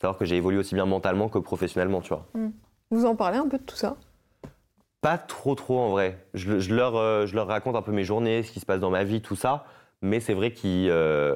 [0.00, 2.26] savoir que j'ai évolué aussi bien mentalement que professionnellement, tu vois.
[2.90, 3.96] Vous en parlez un peu de tout ça?
[5.00, 6.26] Pas trop, trop en vrai.
[6.34, 8.66] Je, le- je leur, euh, je leur raconte un peu mes journées, ce qui se
[8.66, 9.64] passe dans ma vie, tout ça.
[10.02, 11.34] Mais c'est vrai qu'ils euh,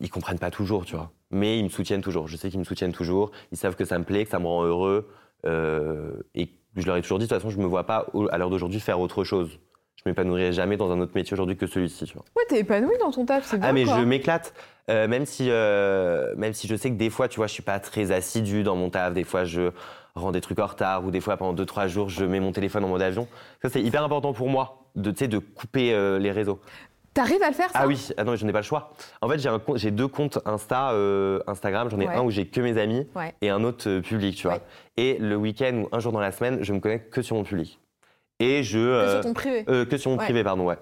[0.00, 1.12] ils comprennent pas toujours, tu vois.
[1.30, 2.28] Mais ils me soutiennent toujours.
[2.28, 3.30] Je sais qu'ils me soutiennent toujours.
[3.52, 5.08] Ils savent que ça me plaît, que ça me rend heureux.
[5.46, 8.38] Euh, et je leur ai toujours dit, de toute façon, je me vois pas, à
[8.38, 9.58] l'heure d'aujourd'hui, faire autre chose.
[10.02, 12.24] Je m'épanouirai jamais dans un autre métier aujourd'hui que celui-ci, tu vois.
[12.36, 13.68] Ouais, t'es épanoui dans ton taf, c'est bien.
[13.68, 13.98] Ah mais quoi.
[13.98, 14.52] je m'éclate,
[14.90, 17.62] Euh, même si euh, même si je sais que des fois, tu vois, je suis
[17.62, 19.14] pas très assidu dans mon taf.
[19.14, 19.70] Des fois, je
[20.14, 22.84] rends des trucs en retard ou des fois pendant 2-3 jours, je mets mon téléphone
[22.84, 23.26] en mode avion.
[23.62, 26.60] Ça c'est hyper important pour moi de tu sais de couper euh, les réseaux.
[27.14, 27.78] T'arrives à le faire, ça?
[27.80, 28.92] Ah oui, ah non, mais je n'ai pas le choix.
[29.22, 31.88] En fait, j'ai un compte- j'ai deux comptes Insta, euh, Instagram.
[31.88, 32.14] J'en ai Ouais.
[32.16, 33.32] un où j'ai que mes amis Ouais.
[33.40, 34.56] et un autre euh, public, tu vois.
[34.56, 34.62] Ouais.
[34.96, 37.44] Et le week-end ou un jour dans la semaine, je me connecte que sur mon
[37.44, 37.78] public.
[38.40, 39.64] Et je Que euh, sur ton privé.
[39.68, 40.24] euh, que sur mon Ouais.
[40.24, 40.78] privé, pardon, ouais.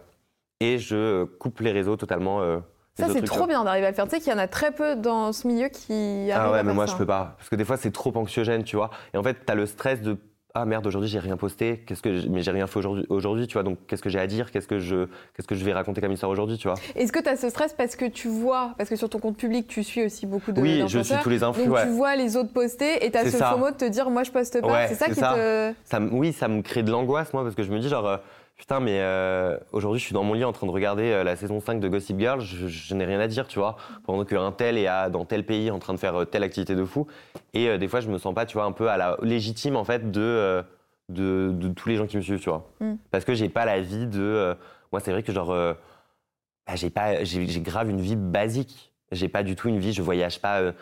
[0.60, 2.40] Et je euh, coupe les réseaux totalement.
[2.40, 2.58] euh,
[2.98, 4.04] Ça, c'est trop bien d'arriver à le faire.
[4.04, 6.62] Tu sais qu'il y en a très peu dans ce milieu qui arrivent Ah ouais,
[6.62, 6.92] mais moi ça.
[6.92, 7.34] je peux pas.
[7.38, 8.90] Parce que des fois c'est trop anxiogène, tu vois.
[9.12, 10.16] Et en fait, t'as le stress de
[10.54, 13.54] ah merde, aujourd'hui j'ai rien posté, qu'est-ce que mais j'ai rien fait aujourd'hui, aujourd'hui, tu
[13.54, 13.62] vois.
[13.62, 16.12] Donc qu'est-ce que j'ai à dire, qu'est-ce que je, qu'est-ce que je vais raconter comme
[16.12, 16.76] histoire aujourd'hui, tu vois.
[16.94, 19.36] Est-ce que tu as ce stress parce que tu vois, parce que sur ton compte
[19.36, 21.84] public, tu suis aussi beaucoup de oui, je suis tous les influx, donc ouais.
[21.84, 23.36] tu vois les autres poster et tu as ce.
[23.36, 24.72] FOMO de te dire moi je poste pas.
[24.72, 25.34] Ouais, c'est ça qui ça.
[25.34, 25.74] te.
[25.84, 28.20] Ça, oui, ça me crée de l'angoisse, moi, parce que je me dis genre.
[28.62, 31.34] Putain, mais euh, aujourd'hui, je suis dans mon lit en train de regarder euh, la
[31.34, 32.40] saison 5 de Gossip Girl.
[32.40, 33.74] Je, je n'ai rien à dire, tu vois.
[34.04, 36.76] Pendant qu'un tel est à- dans tel pays en train de faire euh, telle activité
[36.76, 37.08] de fou.
[37.54, 39.74] Et euh, des fois, je me sens pas, tu vois, un peu à la légitime,
[39.74, 40.62] en fait, de, euh,
[41.08, 42.70] de, de tous les gens qui me suivent, tu vois.
[42.78, 42.92] Mm.
[43.10, 44.56] Parce que j'ai pas la vie de.
[44.92, 48.91] moi, c'est vrai que, genre, bah, j'ai pas, j'ai j'ai grave une vie basique.
[49.12, 50.60] J'ai pas du tout une vie, je voyage pas.
[50.60, 50.72] euh,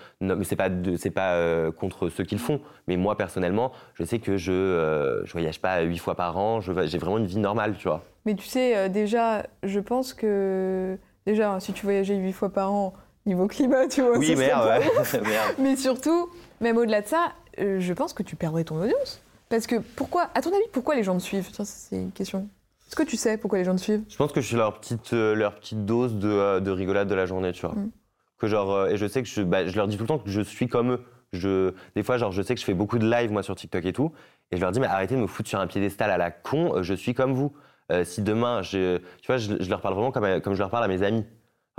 [0.45, 2.61] c'est pas, c'est pas euh, contre ceux qui le font.
[2.87, 6.61] Mais moi, personnellement, je sais que je, euh, je voyage pas huit fois par an.
[6.61, 8.05] J'ai vraiment une vie normale, tu vois.
[8.25, 10.97] Mais tu sais, euh, déjà, je pense que.
[11.27, 12.95] Déjà, si tu voyageais huit fois par an,
[13.27, 14.17] niveau climat, tu vois.
[14.17, 15.21] Oui, merde, ouais.
[15.21, 15.55] Merde.
[15.59, 19.21] Mais surtout, même au-delà de ça, je pense que tu perdrais ton audience.
[19.49, 21.49] Parce que pourquoi, à ton avis, pourquoi les gens te suivent?
[21.65, 22.49] C'est une question.
[22.87, 24.03] Est-ce que tu sais pourquoi les gens te suivent?
[24.09, 27.27] Je pense que je suis leur petite, leur petite dose de, de rigolade de la
[27.27, 27.75] journée, tu vois.
[27.75, 27.91] Mm.
[28.41, 30.19] Que genre, euh, et je sais que je, bah, je leur dis tout le temps
[30.19, 31.05] que je suis comme eux.
[31.33, 33.85] Je, des fois, genre, je sais que je fais beaucoup de live, moi, sur TikTok
[33.85, 34.13] et tout.
[34.51, 36.75] Et je leur dis, mais arrêtez de me foutre sur un piédestal à la con,
[36.77, 37.53] euh, je suis comme vous.
[37.93, 40.71] Euh, si demain, je, tu vois, je, je leur parle vraiment comme, comme je leur
[40.71, 41.25] parle à mes amis.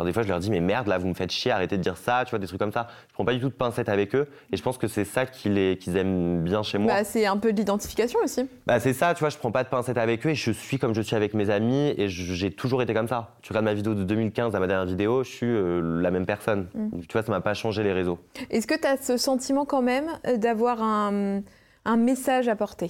[0.01, 1.83] Alors des fois, je leur dis, mais merde, là, vous me faites chier, arrêtez de
[1.83, 2.87] dire ça, tu vois, des trucs comme ça.
[3.07, 4.27] Je prends pas du tout de pincettes avec eux.
[4.51, 6.91] Et je pense que c'est ça qu'ils aiment bien chez moi.
[6.91, 8.49] bah, C'est un peu de l'identification aussi.
[8.65, 10.79] Bah c'est ça, tu vois, je prends pas de pincettes avec eux et je suis
[10.79, 13.35] comme je suis avec mes amis et j'ai toujours été comme ça.
[13.43, 16.25] Tu regardes ma vidéo de 2015 à ma dernière vidéo, je suis euh, la même
[16.25, 16.67] personne.
[16.73, 17.01] Mm.
[17.01, 18.17] Tu vois, ça m'a pas changé les réseaux.
[18.49, 21.41] Est-ce que tu as ce sentiment quand même euh, d'avoir un,
[21.85, 22.89] un message à porter?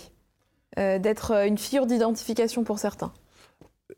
[0.80, 3.12] Euh, D'être une figure d'identification pour certains?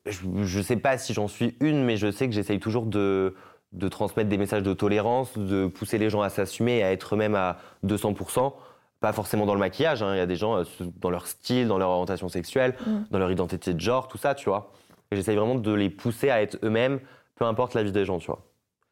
[0.05, 3.35] Je, je sais pas si j'en suis une, mais je sais que j'essaye toujours de,
[3.71, 7.15] de transmettre des messages de tolérance, de pousser les gens à s'assumer et à être
[7.15, 8.53] eux-mêmes à 200%.
[8.99, 10.15] Pas forcément dans le maquillage, hein.
[10.15, 10.63] il y a des gens euh,
[11.01, 12.91] dans leur style, dans leur orientation sexuelle, Mm.
[13.11, 14.71] dans leur identité de genre, tout ça, tu vois.
[15.11, 16.99] J'essaye vraiment de les pousser à être eux-mêmes,
[17.35, 18.45] peu importe la vie des gens, tu vois.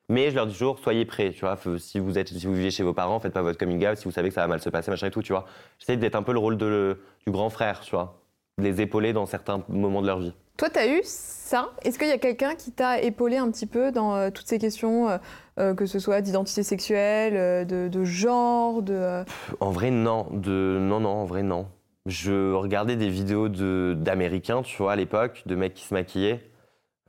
[0.09, 1.57] Mais je leur dis toujours, soyez prêts, tu vois.
[1.77, 4.03] Si vous, êtes, si vous vivez chez vos parents, faites pas votre coming out si
[4.03, 5.45] vous savez que ça va mal se passer, machin et tout, tu vois.
[5.79, 8.20] J'essaie d'être un peu le rôle de, du grand frère, tu vois.
[8.63, 10.33] Les épauler dans certains moments de leur vie.
[10.57, 11.71] Toi, tu as eu ça?
[11.83, 14.59] Est-ce qu'il y a quelqu'un qui t'a épaulé un petit peu dans euh, toutes ces
[14.59, 15.17] questions, euh,
[15.59, 19.23] euh, que ce soit d'identité sexuelle, de, de genre, de...
[19.59, 20.27] En vrai, non.
[20.31, 20.77] De...
[20.79, 21.67] Non, non, en vrai, non.
[22.05, 23.95] Je regardais des vidéos de...
[23.97, 26.47] d'Américains, tu vois, à l'époque, de mecs qui se maquillaient.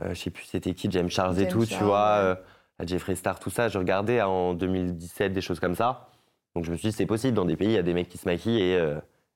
[0.03, 2.38] Euh, je sais plus c'était qui, James Charles et tout, tu vois,
[2.81, 2.87] ouais.
[2.87, 3.69] Jeffree Star, tout ça.
[3.69, 6.09] Je regardais en 2017 des choses comme ça.
[6.57, 7.35] Donc je me suis dit, c'est possible.
[7.35, 8.79] Dans des pays, il y a des mecs qui se maquillent et,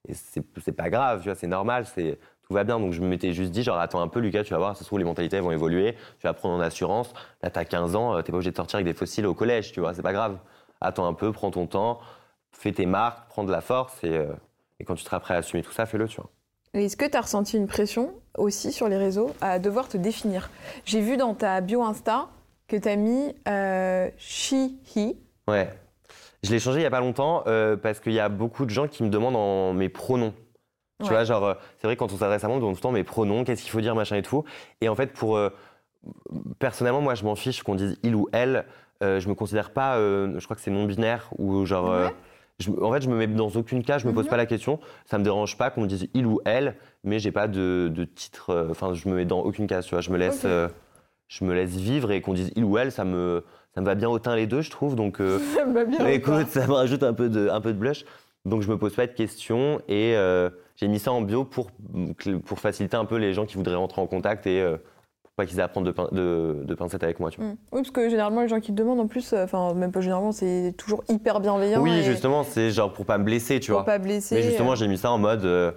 [0.08, 0.72] et c'est...
[0.72, 2.18] pas grave, tu vois, c'est normal, c'est...
[2.46, 2.78] tout va bien.
[2.80, 4.86] Donc je m'étais juste dit, genre, attends un peu, Lucas, tu vas voir, ça se
[4.86, 5.94] trouve, les mentalités elles vont évoluer.
[6.18, 7.12] Tu vas prendre en assurance.
[7.42, 9.72] Là, t'as 15 ans, euh, t'es pas obligé de sortir avec des fossiles au collège,
[9.72, 10.38] tu vois, c'est pas grave.
[10.80, 12.00] Attends un peu, prends ton temps,
[12.52, 14.32] fais tes marques, prends de la force et, euh,
[14.80, 16.30] et quand tu seras prêt à assumer tout ça, fais-le, tu vois.
[16.74, 20.50] Est-ce que tu as ressenti une pression aussi sur les réseaux à devoir te définir?
[20.84, 22.28] J'ai vu dans ta bio Insta
[22.68, 25.16] que tu as mis euh, she, he.
[25.48, 25.72] Ouais.
[26.46, 28.70] Je l'ai changé il y a pas longtemps euh, parce qu'il y a beaucoup de
[28.70, 30.32] gens qui me demandent en mes pronoms.
[31.00, 31.10] Tu Ouais.
[31.10, 32.92] vois, genre, euh, c'est vrai, quand on s'adresse à moi, on demande tout le temps
[32.92, 34.44] mes pronoms, qu'est-ce qu'il faut dire, machin et tout.
[34.80, 35.36] Et en fait, pour.
[35.36, 35.50] euh,
[36.58, 38.64] personnellement, moi, je m'en fiche qu'on dise il ou elle.
[39.02, 39.98] Je me considère pas.
[39.98, 41.90] je crois que c'est non-binaire ou genre.
[41.90, 42.14] Ouais.
[42.60, 44.30] je- en fait, je me mets dans aucune cas, je me pose Mhm.
[44.30, 44.78] pas la question.
[45.04, 48.04] Ça me dérange pas qu'on me dise il ou elle, mais j'ai pas de, de
[48.04, 48.68] titre.
[48.70, 50.00] Enfin, je me mets dans aucune case, tu vois.
[50.00, 50.46] Je me laisse,
[51.28, 53.44] je me laisse vivre et qu'on dise il ou elle, ça me,
[53.76, 54.96] ça me va bien au teint les deux, je trouve.
[54.96, 55.20] Donc.
[55.20, 56.04] euh, Ça me va bien.
[56.08, 58.04] écoute, ça me rajoute un peu de, un peu de blush.
[58.44, 61.70] Donc je me pose pas de questions et euh, j'ai mis ça en bio pour,
[62.44, 64.76] pour faciliter un peu les gens qui voudraient rentrer en contact et euh,
[65.24, 67.30] pour pas qu'ils aient à prendre de, pin- de, de pincettes avec moi.
[67.30, 67.50] Tu vois.
[67.50, 67.56] Mm.
[67.72, 70.30] Oui, parce que généralement, les gens qui te demandent, en plus, enfin, même pas généralement,
[70.30, 71.80] c'est toujours hyper bienveillant.
[71.82, 73.84] Oui, et justement, c'est genre pour pas me blesser, tu pour vois.
[73.84, 74.36] pas blesser.
[74.36, 75.74] Mais justement, euh, j'ai mis ça en mode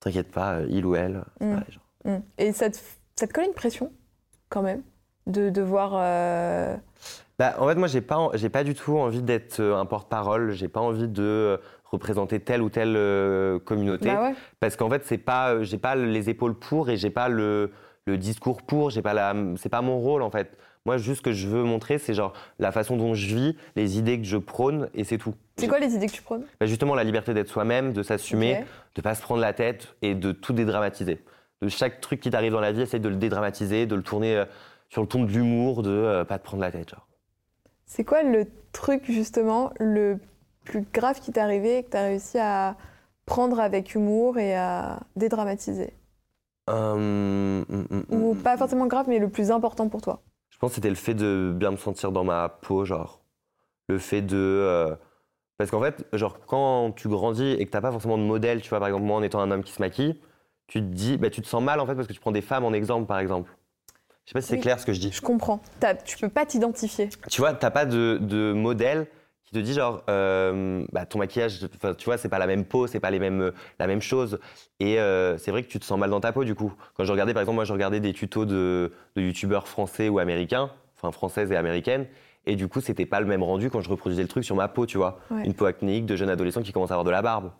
[0.00, 1.22] t'inquiète pas, il ou elle.
[1.38, 1.50] c'est Mm.
[1.52, 1.84] pareil, genre.
[2.16, 2.22] mm.
[2.38, 2.78] Et ça te,
[3.14, 3.92] ça te colle une pression,
[4.48, 4.82] quand même,
[5.26, 5.92] de devoir.
[7.38, 10.52] Bah, en fait, moi, j'ai pas, j'ai pas du tout envie d'être euh, un porte-parole.
[10.52, 14.06] J'ai pas envie de euh, représenter telle ou telle euh, communauté.
[14.06, 14.34] Bah ouais.
[14.58, 17.70] parce qu'en fait c'est pas j'ai pas les épaules pour et j'ai pas le,
[18.06, 21.22] le discours pour j'ai pas la c'est pas mon rôle en fait moi juste ce
[21.22, 24.36] que je veux montrer c'est genre la façon dont je vis les idées que je
[24.36, 26.42] prône et c'est tout C'est quoi les idées que tu prônes?
[26.58, 28.66] Bah, justement la liberté d'être soi-même de s'assumer Ok.
[28.96, 31.22] de pas se prendre la tête et de tout dédramatiser
[31.62, 34.36] de chaque truc qui t'arrive dans la vie essaye de le dédramatiser de le tourner
[34.38, 34.44] euh,
[34.90, 37.06] sur le ton de l'humour de euh, pas te prendre la tête genre
[37.86, 40.18] C'est quoi le truc, justement, le
[40.64, 42.76] plus grave qui t'est arrivé et que tu as réussi à
[43.24, 45.92] prendre avec humour et à dédramatiser?
[46.68, 50.22] Euh, hum, hum, Ou hum, pas forcément grave, mais le plus important pour toi?
[50.50, 53.22] Je pense que c'était le fait de bien me sentir dans ma peau, genre.
[53.88, 54.36] Le fait de.
[54.36, 54.96] euh,
[55.58, 58.70] Parce qu'en fait, genre, quand tu grandis et que t'as pas forcément de modèle, tu
[58.70, 60.20] vois, par exemple, moi, en étant un homme qui se maquille,
[60.68, 61.18] tu te dis.
[61.18, 63.06] Bah, tu te sens mal, en fait, parce que tu prends des femmes en exemple,
[63.06, 63.50] par exemple.
[64.26, 65.12] Je sais pas si c'est clair ce que je dis.
[65.12, 65.60] Je comprends.
[65.78, 67.08] T'as- tu peux pas t'identifier.
[67.30, 69.06] Tu vois, t'as pas de, de modèle
[69.44, 71.60] qui te dit, genre, euh, bah, ton maquillage,
[71.98, 74.40] tu vois, c'est pas la même peau, c'est pas les mêmes, la même chose.
[74.80, 76.72] Et euh, c'est vrai que tu te sens mal dans ta peau, du coup.
[76.96, 80.18] Quand je regardais, par exemple, moi, je regardais des tutos de, de youtubeurs français ou
[80.18, 82.06] américains, enfin, françaises et américaines.
[82.46, 84.66] Et du coup, c'était pas le même rendu quand je reproduisais le truc sur ma
[84.66, 85.20] peau, tu vois.
[85.30, 85.44] Ouais.
[85.44, 87.52] Une peau acnéique de jeune adolescent qui commence à avoir de la barbe.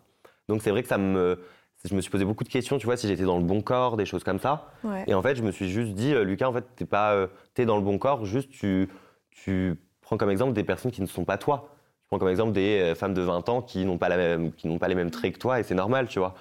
[0.49, 1.39] Donc c'est vrai que ça me.
[1.87, 3.97] Je me suis posé beaucoup de questions, tu vois, si j'étais dans le bon corps,
[3.97, 4.71] des choses comme ça.
[4.83, 5.03] Ouais.
[5.07, 7.27] Et en fait, je me suis juste dit, euh, Lucas, en fait, t'es pas, euh,
[7.53, 8.89] t'es dans le bon corps, juste tu,
[9.31, 11.69] tu prends comme exemple des personnes qui ne sont pas toi.
[12.01, 14.53] Tu prends comme exemple des euh, femmes de 20 ans qui n'ont pas, la même,
[14.53, 16.35] qui n'ont pas les mêmes traits que toi, et c'est normal, tu vois.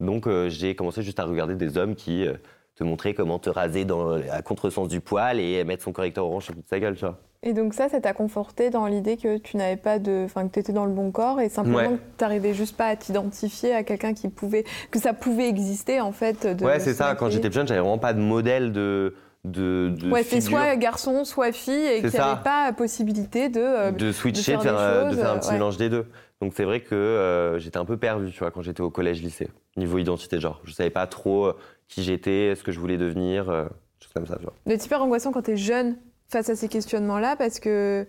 [0.00, 2.34] Donc euh, j'ai commencé juste à regarder des hommes qui euh,
[2.74, 6.44] te montraient comment te raser dans, à contresens du poil et mettre son correcteur orange
[6.44, 7.18] sur toute sa gueule, tu vois.
[7.48, 10.52] Et donc ça, ça t'a conforté dans l'idée que tu n'avais pas de, enfin que
[10.52, 11.86] tu étais dans le bon corps et simplement Ouais.
[11.90, 16.00] que tu n'arrivais juste pas à t'identifier à quelqu'un qui pouvait, que ça pouvait exister
[16.00, 16.44] en fait.
[16.44, 17.14] De ouais, c'est ça.
[17.14, 19.14] Quand j'étais jeune, j'avais vraiment pas de modèle de.
[19.44, 23.60] de, de Ouais, c'est soit garçon, soit fille et qu'il n'y avait pas possibilité de.
[23.60, 25.54] euh, de switcher, de faire euh, de faire un petit ouais.
[25.54, 26.06] mélange des deux.
[26.42, 29.48] Donc c'est vrai que euh, j'étais un peu perdu, tu vois, quand j'étais au collège-lycée,
[29.76, 30.60] niveau identité, genre.
[30.64, 31.52] Je savais pas trop
[31.86, 33.66] qui j'étais, ce que je voulais devenir, euh,
[34.00, 34.52] choses comme ça, tu vois.
[34.66, 35.96] C'est hyper angoissant quand tu es jeune
[36.28, 38.06] face à ces questionnements-là parce que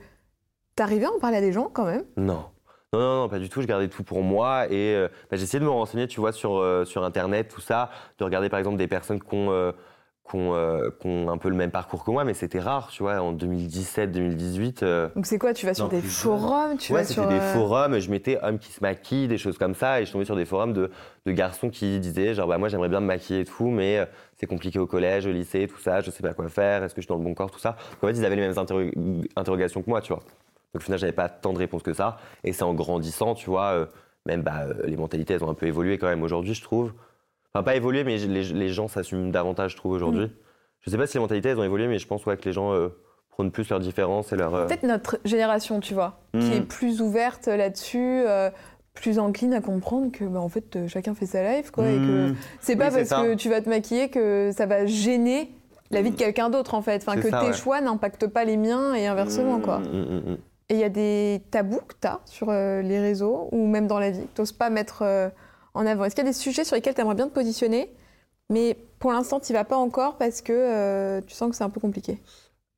[0.75, 2.03] t'arrivais à en parler à des gens quand même?
[2.15, 2.45] Non.
[2.93, 3.62] Non, non, non, pas du tout.
[3.62, 6.58] Je gardais tout pour moi et euh, bah, j'essayais de me renseigner, tu vois, sur,
[6.58, 9.73] euh, sur Internet, tout ça, de regarder par exemple des personnes qui ont, euh,
[10.30, 13.22] qui ont, euh, un peu le même parcours que moi, mais c'était rare, tu vois,
[13.22, 14.84] en 2017, 2018.
[14.84, 17.28] euh, Donc c'est quoi Tu vas sur Non, des forums, tu ouais, c'était sur.
[17.28, 20.12] des euh, forums, je mettais hommes qui se maquillent, des choses comme ça, et je
[20.12, 20.92] tombais sur des forums de,
[21.25, 24.06] de garçons qui disaient, genre, bah, moi j'aimerais bien me maquiller et tout, mais euh,
[24.36, 27.02] c'est compliqué au collège, au lycée, tout ça, je sais pas quoi faire, est-ce que
[27.02, 27.78] je suis dans le bon corps, tout ça.
[27.94, 28.92] Donc, en fait, ils avaient les mêmes interro-
[29.36, 30.21] interrogations que moi, tu vois.
[30.73, 33.50] Donc au final, j'avais pas tant de réponses que ça, et c'est en grandissant, tu
[33.50, 33.86] vois, euh,
[34.25, 36.92] même bah, les mentalités, elles ont un peu évolué quand même aujourd'hui, je trouve.
[37.54, 40.25] Enfin, pas évolué, mais les, les gens s'assument davantage, je trouve, aujourd'hui.
[40.25, 40.31] Mm.
[40.81, 42.54] Je sais pas si les mentalités, elles ont évolué, mais je pense ouais, que les
[42.54, 42.89] gens euh,
[43.29, 44.54] prônent plus leurs différences et leurs.
[44.56, 46.54] euh, Peut-être notre génération, tu vois, qui Mhm.
[46.54, 48.50] est plus ouverte là-dessus, euh,
[48.93, 51.95] plus encline à comprendre que bah, en fait euh, chacun fait sa life quoi et
[51.98, 52.35] que Mmh.
[52.60, 53.21] c'est pas Oui, parce ça.
[53.23, 55.52] que tu vas te maquiller que ça va gêner
[55.91, 57.54] la vie de quelqu'un d'autre en fait enfin que ça, tes ouais.
[57.54, 60.37] choix n'impactent pas les miens et inversement quoi Mmh, mmh, mmh.
[60.69, 63.85] et il y a des tabous que tu as sur euh, les réseaux ou même
[63.85, 65.04] dans la vie que tu n'oses pas mettre
[65.78, 67.94] en avant est-ce qu'il y a des sujets sur lesquels tu aimerais bien te positionner
[68.50, 71.69] mais pour l'instant tu vas pas encore parce que euh, tu sens que c'est un
[71.69, 72.19] peu compliqué?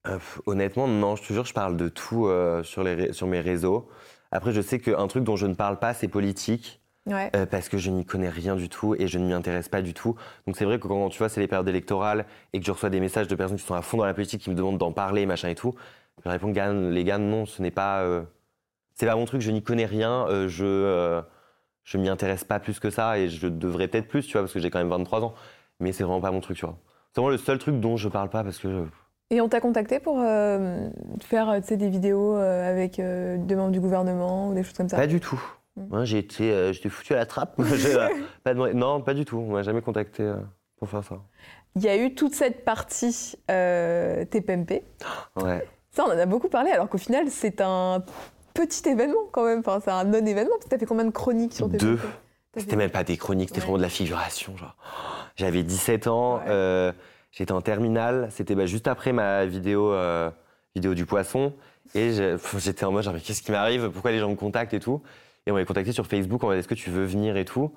[0.08, 3.42] Euh, honnêtement, non, je te jure, je parle de tout euh, sur, les sur mes
[3.42, 3.90] réseaux.
[4.32, 7.70] Après, je sais qu'un truc dont je ne parle pas, c'est politique, ouais euh, parce
[7.70, 10.16] que je n'y connais rien du tout et je ne m'y intéresse pas du tout.
[10.48, 12.90] Donc c'est vrai que quand tu vois, c'est les périodes électorales et que je reçois
[12.90, 14.94] des messages de personnes qui sont à fond dans la politique, qui me demandent d'en
[14.94, 15.76] parler, machin et tout,
[16.24, 18.24] je réponds, les gars, non, ce n'est pas, euh,
[18.96, 21.22] c'est pas mon truc, je n'y connais rien, euh, je,
[21.90, 24.54] je m'y intéresse pas plus que ça et je devrais peut-être plus, tu vois, parce
[24.54, 25.34] que j'ai quand même 23 ans,
[25.80, 26.78] mais c'est vraiment pas mon truc, tu vois.
[27.12, 28.86] C'est vraiment le seul truc dont je parle pas parce que
[29.32, 30.88] Et on t'a contacté pour euh,
[31.24, 34.88] faire euh, des vidéos euh, avec euh, des membres du gouvernement ou des choses comme
[34.88, 34.98] ça?
[34.98, 35.42] Pas du tout.
[35.78, 35.88] Mm.
[35.90, 37.56] Moi, j'ai été, euh, j'étais foutu à la trappe.
[37.64, 39.40] Je- pas de- non, pas du tout.
[39.40, 40.32] On m'a jamais contacté
[40.78, 41.16] pour faire ça.
[41.76, 44.84] Il y a eu toute cette partie TPMP.
[45.38, 45.68] Ouais.
[45.90, 48.04] Ça, on en a beaucoup parlé, alors qu'au final, c'est un
[48.54, 49.60] petit événement quand même.
[49.60, 50.52] Enfin, c'est un non-événement.
[50.56, 52.00] Parce que t'as fait combien de chroniques sur TPMP Deux.
[52.58, 53.66] C'était même pas des chroniques, c'était Ouais.
[53.66, 54.58] vraiment de la figuration.
[54.58, 54.76] Genre.
[55.36, 56.44] J'avais 17 ans, Ouais.
[56.48, 56.92] euh,
[57.32, 58.28] j'étais en terminale.
[58.32, 60.30] C'était bah, juste après ma vidéo, euh,
[60.76, 61.54] vidéo du poisson.
[61.96, 62.12] Et
[62.58, 63.90] j'étais en mode, genre, mais qu'est-ce qui m'arrive?
[63.90, 65.02] Pourquoi les gens me contactent et tout?
[65.46, 67.72] Et on m'avait contacté sur Facebook en mode, est-ce que tu veux venir et tout?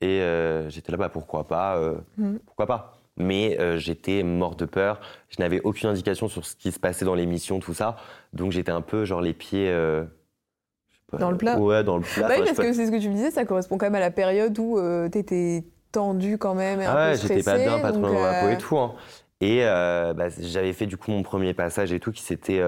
[0.00, 1.78] Et euh, j'étais là, bah, pourquoi pas
[2.16, 2.38] Mhm.
[2.46, 5.00] Pourquoi pas mais euh, j'étais mort de peur.
[5.28, 7.96] Je n'avais aucune indication sur ce qui se passait dans l'émission, tout ça.
[8.32, 9.68] Donc j'étais un peu genre les pieds.
[9.68, 10.04] euh,
[11.10, 11.58] pas, Dans le plat.
[11.58, 12.28] Ouais, dans le plat.
[12.28, 14.00] Bah oui, parce que c'est ce que tu me disais, ça correspond quand même à
[14.00, 17.78] la période où euh, t'étais tendu quand même et un Ah ouais, j'étais pas bien,
[17.80, 18.78] pas trop dans ma peau euh, et tout.
[18.78, 18.94] hein.
[19.40, 22.60] Et bah, j'avais fait du coup mon premier passage et tout qui s'était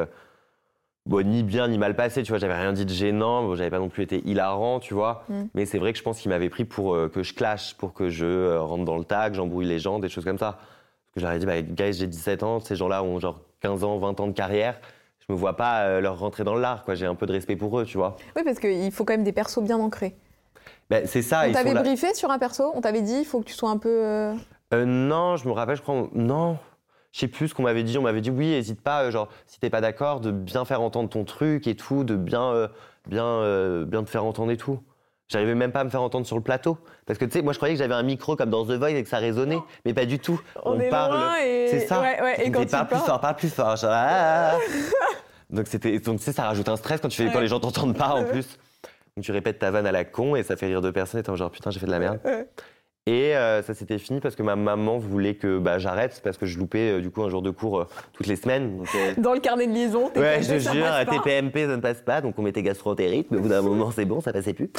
[1.07, 2.38] bon, ni bien ni mal passé, tu vois.
[2.38, 5.24] J'avais rien dit de gênant, bon, j'avais pas non plus été hilarant, tu vois.
[5.28, 5.42] Mm.
[5.55, 7.92] Mais c'est vrai que je pense qu'il m'avait pris pour euh, que je clash, pour
[7.92, 10.53] que je euh, rentre dans le tag, j'embrouille les gens, des choses comme ça.
[10.53, 13.98] Parce que j'aurais dit, bah, guys, j'ai 17 ans, ces gens-là ont genre 15 ans,
[13.98, 14.80] 20 ans de carrière.
[15.26, 16.94] Je me vois pas euh, leur rentrer dans l'art, quoi.
[16.94, 18.16] J'ai un peu de respect pour eux, tu vois.
[18.36, 20.14] Oui, parce qu'il faut quand même des persos bien ancrés.
[20.88, 22.72] Ben, c'est ça, on t'avait là- briefé sur un perso?
[22.74, 24.32] On t'avait dit, il faut que tu sois un peu.
[24.72, 26.09] non, je me rappelle, je crois.
[26.14, 26.59] Non,
[27.12, 27.98] je sais plus ce qu'on m'avait dit.
[27.98, 30.80] On m'avait dit oui, hésite pas, euh, genre, si t'es pas d'accord, de bien faire
[30.80, 32.68] entendre ton truc et tout, de bien, euh,
[33.08, 34.80] bien, euh, bien te faire entendre et tout.
[35.28, 36.78] J'arrivais même pas à me faire entendre sur le plateau.
[37.06, 38.90] Parce que tu sais, moi je croyais que j'avais un micro comme dans The Voice
[38.90, 40.40] et que ça résonnait, mais pas du tout.
[40.64, 41.20] On, est parle.
[41.40, 41.68] et.
[41.68, 42.00] C'est ça.
[42.00, 43.76] Ouais, ouais, et On quand pas plus fort, pas plus fort.
[43.76, 44.56] genre, ah,
[45.50, 47.61] donc c'était, donc tu sais, ça rajoute un stress quand tu fais, quand les gens
[47.61, 48.58] t'entendent pas en plus.
[49.16, 51.22] Donc tu répètes ta vanne à la con et ça fait rire deux personnes et
[51.22, 52.20] t'es genre putain j'ai fait de la merde.
[53.11, 56.46] Et euh, ça s'était fini parce que ma maman voulait que bah, j'arrête parce que
[56.46, 58.76] je loupais euh, du coup un jour de cours euh, toutes les semaines.
[58.78, 58.88] Donc,
[59.18, 61.18] Dans le carnet de liaison, t'es Ouais, je te ça, jure, passe pas.
[61.18, 64.04] TPMP, ça ne passe pas, donc on mettait gastroentérite, mais au bout d'un moment, c'est
[64.04, 64.70] bon, ça passait plus.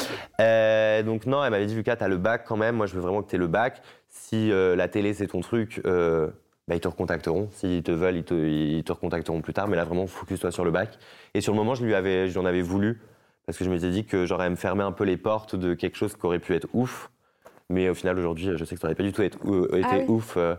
[1.05, 3.21] Donc non, elle m'avait dit, Lucas, t'as le bac quand même, moi je veux vraiment
[3.21, 3.81] que t'aies le bac.
[4.07, 7.49] Si la télé, c'est ton truc, bah, ils te recontacteront.
[7.51, 10.63] S'ils te veulent, ils te, ils te recontacteront plus tard, mais là, vraiment, focus-toi sur
[10.63, 10.97] le bac.
[11.33, 13.01] Et sur le moment, je lui avais, je lui en avais voulu,
[13.45, 15.73] parce que je m'étais dit que j'aurais à me fermer un peu les portes de
[15.73, 17.09] quelque chose qui aurait pu être ouf.
[17.71, 19.95] Mais au final, aujourd'hui, je sais que ça n'aurait pas du tout euh, été Ah
[19.99, 20.05] oui.
[20.07, 20.35] ouf.
[20.37, 20.55] Euh,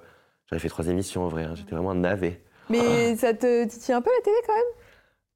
[0.49, 2.41] J'avais fait trois émissions en vrai, hein, j'étais vraiment navet.
[2.71, 4.63] Mais ça te titille un peu la télé quand même?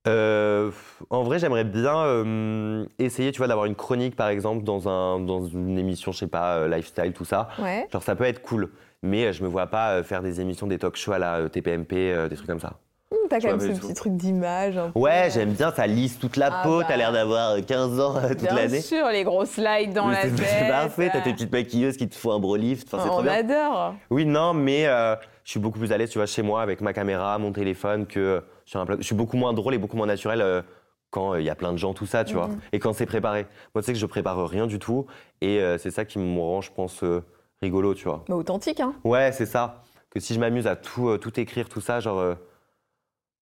[0.09, 0.71] Euh,
[1.11, 5.19] en vrai, j'aimerais bien euh, essayer, tu vois, d'avoir une chronique, par exemple, dans, un,
[5.21, 7.49] dans une émission, je sais pas, euh, lifestyle, tout ça.
[7.59, 7.89] Ouais.
[7.93, 8.71] Genre, ça peut être cool.
[9.03, 12.37] Mais je me vois pas faire des émissions, des talk shows à la TPMP, des
[12.37, 12.79] trucs comme ça.
[13.13, 14.81] Hum, T'as quand même ce petit truc d'image.
[14.97, 16.87] Ouais, euh, j'aime bien, ça lisse toute la Ah peau, bah.
[16.89, 18.81] t'as l'air d'avoir euh, 15 ans euh, toute Bien l'année.
[18.81, 20.47] sûr, les gros slides dans la C'est- tête.
[20.59, 23.09] C'est parfait, t'as tes euh, petites maquilleuses qui te font un bro lift, enfin, c'est
[23.11, 23.33] On trop bien.
[23.33, 23.95] adore.
[24.11, 26.81] Oui, non, mais euh, je suis beaucoup plus à l'aise, tu vois, chez moi, avec
[26.81, 29.03] ma caméra, mon téléphone, que euh, sur un plateau.
[29.03, 30.63] Je suis beaucoup moins drôle et beaucoup moins naturel euh,
[31.11, 32.59] quand euh, il y a plein de gens, tout ça, tu vois, Mhm.
[32.73, 33.47] et quand c'est préparé.
[33.77, 35.07] Moi, tu sais que je prépare rien du tout,
[35.41, 37.23] et euh, c'est ça qui me rend, je pense, euh,
[37.63, 38.25] rigolo, tu vois.
[38.29, 38.95] Bah, authentique, hein.
[39.05, 39.83] Ouais, c'est ça.
[40.11, 42.35] Que si je m'amuse à tout, euh, tout écrire, tout ça, genre.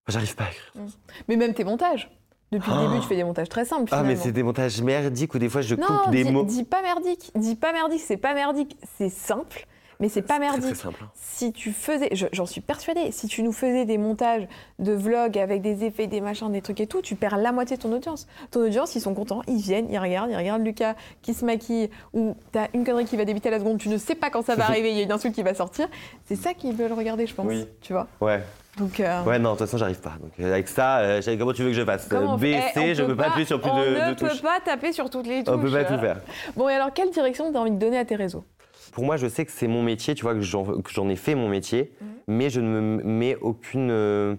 [0.08, 0.72] J'arrive pas à écrire.
[1.28, 2.10] Mais même tes montages.
[2.52, 3.90] Depuis le début, tu fais des montages très simples.
[3.92, 6.44] Ah, mais c'est des montages merdiques où des fois je Non, coupe des dis, mots.
[6.44, 7.32] dis pas merdique.
[7.34, 8.76] Dis pas merdique, c'est pas merdique.
[8.96, 9.66] C'est simple,
[10.00, 10.64] mais c'est pas Très, merdique.
[10.64, 11.00] très simple.
[11.04, 11.08] hein.
[11.14, 14.46] Si tu faisais, je- j'en suis persuadée, si tu nous faisais des montages
[14.78, 17.76] de vlogs avec des effets, des machins, des trucs et tout, tu perds la moitié
[17.76, 18.26] de ton audience.
[18.50, 21.90] Ton audience, ils sont contents, ils viennent, ils regardent, ils regardent Lucas qui se maquille,
[22.12, 24.44] ou t'as une connerie qui va débiter à la seconde, tu ne sais pas quand
[24.44, 25.88] ça va arriver, il y a une insulte qui va sortir.
[26.26, 27.46] C'est ça qu'ils veulent regarder, je pense.
[27.46, 27.66] Oui.
[27.80, 28.42] Tu vois Ouais.
[28.78, 30.14] Donc, euh, Ouais, non, de toute façon, j'arrive pas.
[30.20, 32.08] Donc, euh, avec ça, euh, comment tu veux que je fasse?
[32.08, 34.14] Comment on B, C, on je peux pas appuyer sur plus on de, ne de
[34.14, 34.40] touches.
[34.40, 35.54] peut pas taper sur toutes les touches.
[35.54, 36.20] On peut pas tout faire.
[36.56, 38.42] Bon, et alors, quelle direction tu as envie de donner à tes réseaux?
[38.94, 41.48] Pour moi, je sais que c'est mon métier, tu vois, que j'en ai fait mon
[41.48, 42.06] métier, Mhm.
[42.28, 43.90] mais je ne me mets aucune.
[43.90, 44.36] euh,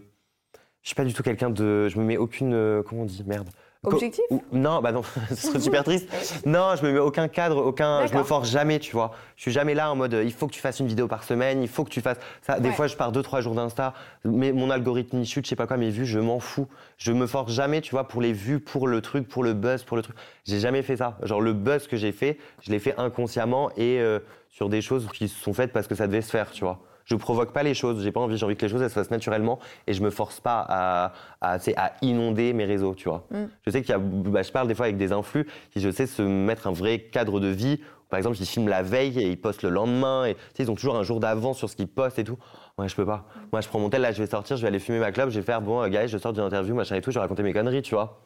[0.81, 1.89] je suis pas du tout quelqu'un de.
[1.89, 2.53] Je me mets aucune.
[2.53, 3.49] euh, comment on dit Merde.
[3.93, 6.09] Objectif Ou- Non, bah non, ce serait super triste.
[6.45, 9.11] Non, je me mets aucun cadre, aucun, je me force jamais, tu vois.
[9.35, 11.61] Je suis jamais là en mode, il faut que tu fasses une vidéo par semaine,
[11.61, 12.59] il faut que tu fasses ça.
[12.59, 12.75] Des Ouais.
[12.75, 15.67] fois, je pars deux, trois jours d'Insta, mais mon algorithme il chute, je sais pas
[15.67, 16.67] quoi, mes vues, je m'en fous.
[16.97, 19.83] Je me force jamais, tu vois, pour les vues, pour le truc, pour le buzz,
[19.83, 20.15] pour le truc.
[20.45, 21.17] J'ai jamais fait ça.
[21.23, 24.19] Genre le buzz que j'ai fait, je l'ai fait inconsciemment et euh,
[24.49, 26.79] sur des choses qui se sont faites parce que ça devait se faire, tu vois.
[27.05, 28.95] Je provoque pas les choses, j'ai pas envie, j'ai envie que les choses elles se
[28.95, 33.25] fassent naturellement et je me force pas à, à, à inonder mes réseaux, tu vois.
[33.31, 33.43] Mm.
[33.65, 35.89] Je sais qu'il y a, bah, je parle des fois avec des influx qui, je
[35.91, 37.79] sais, se mettre un vrai cadre de vie.
[38.09, 40.71] Par exemple, ils filment la veille et ils postent le lendemain et tu sais, ils
[40.71, 42.37] ont toujours un jour d'avance sur ce qu'ils postent et tout.
[42.77, 43.25] Moi, je peux pas.
[43.51, 45.29] Moi, je prends mon tel, là, je vais sortir, je vais aller fumer ma club,
[45.29, 47.21] je vais faire, bon, euh, guys, je sors d'une interview, machin et tout, je vais
[47.21, 48.19] raconter mes conneries, tu vois.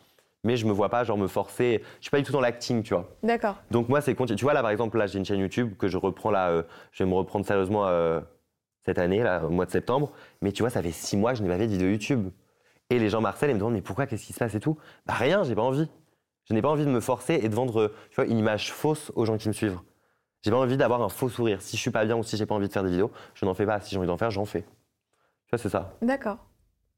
[0.45, 1.82] Mais je me vois pas, genre, me forcer.
[1.99, 3.09] Je suis pas du tout dans l'acting, tu vois.
[3.23, 3.57] D'accord.
[3.71, 4.38] Donc moi, c'est continu.
[4.38, 6.49] Tu vois, là, par exemple, là, j'ai une chaîne YouTube que je reprends là.
[6.49, 6.63] euh,
[6.93, 8.21] je vais me reprendre sérieusement euh,
[8.90, 10.12] cette année, là, au mois de septembre.
[10.42, 12.30] Mais tu vois, ça fait six mois que je n'ai pas fait de vidéo YouTube.
[12.90, 14.78] Et les gens Marcel, ils me demandent mais pourquoi, qu'est-ce qui se passe et tout?
[15.06, 15.88] Bah rien, j'ai pas envie.
[16.46, 19.12] Je n'ai pas envie de me forcer et de vendre, tu vois, une image fausse
[19.16, 19.78] aux gens qui me suivent.
[20.42, 21.62] J'ai pas envie d'avoir un faux sourire.
[21.62, 23.46] Si je suis pas bien ou si j'ai pas envie de faire des vidéos, je
[23.46, 23.80] n'en fais pas.
[23.82, 24.62] Si j'ai envie d'en faire, j'en fais.
[24.62, 25.94] Tu vois, c'est ça.
[26.02, 26.38] D'accord.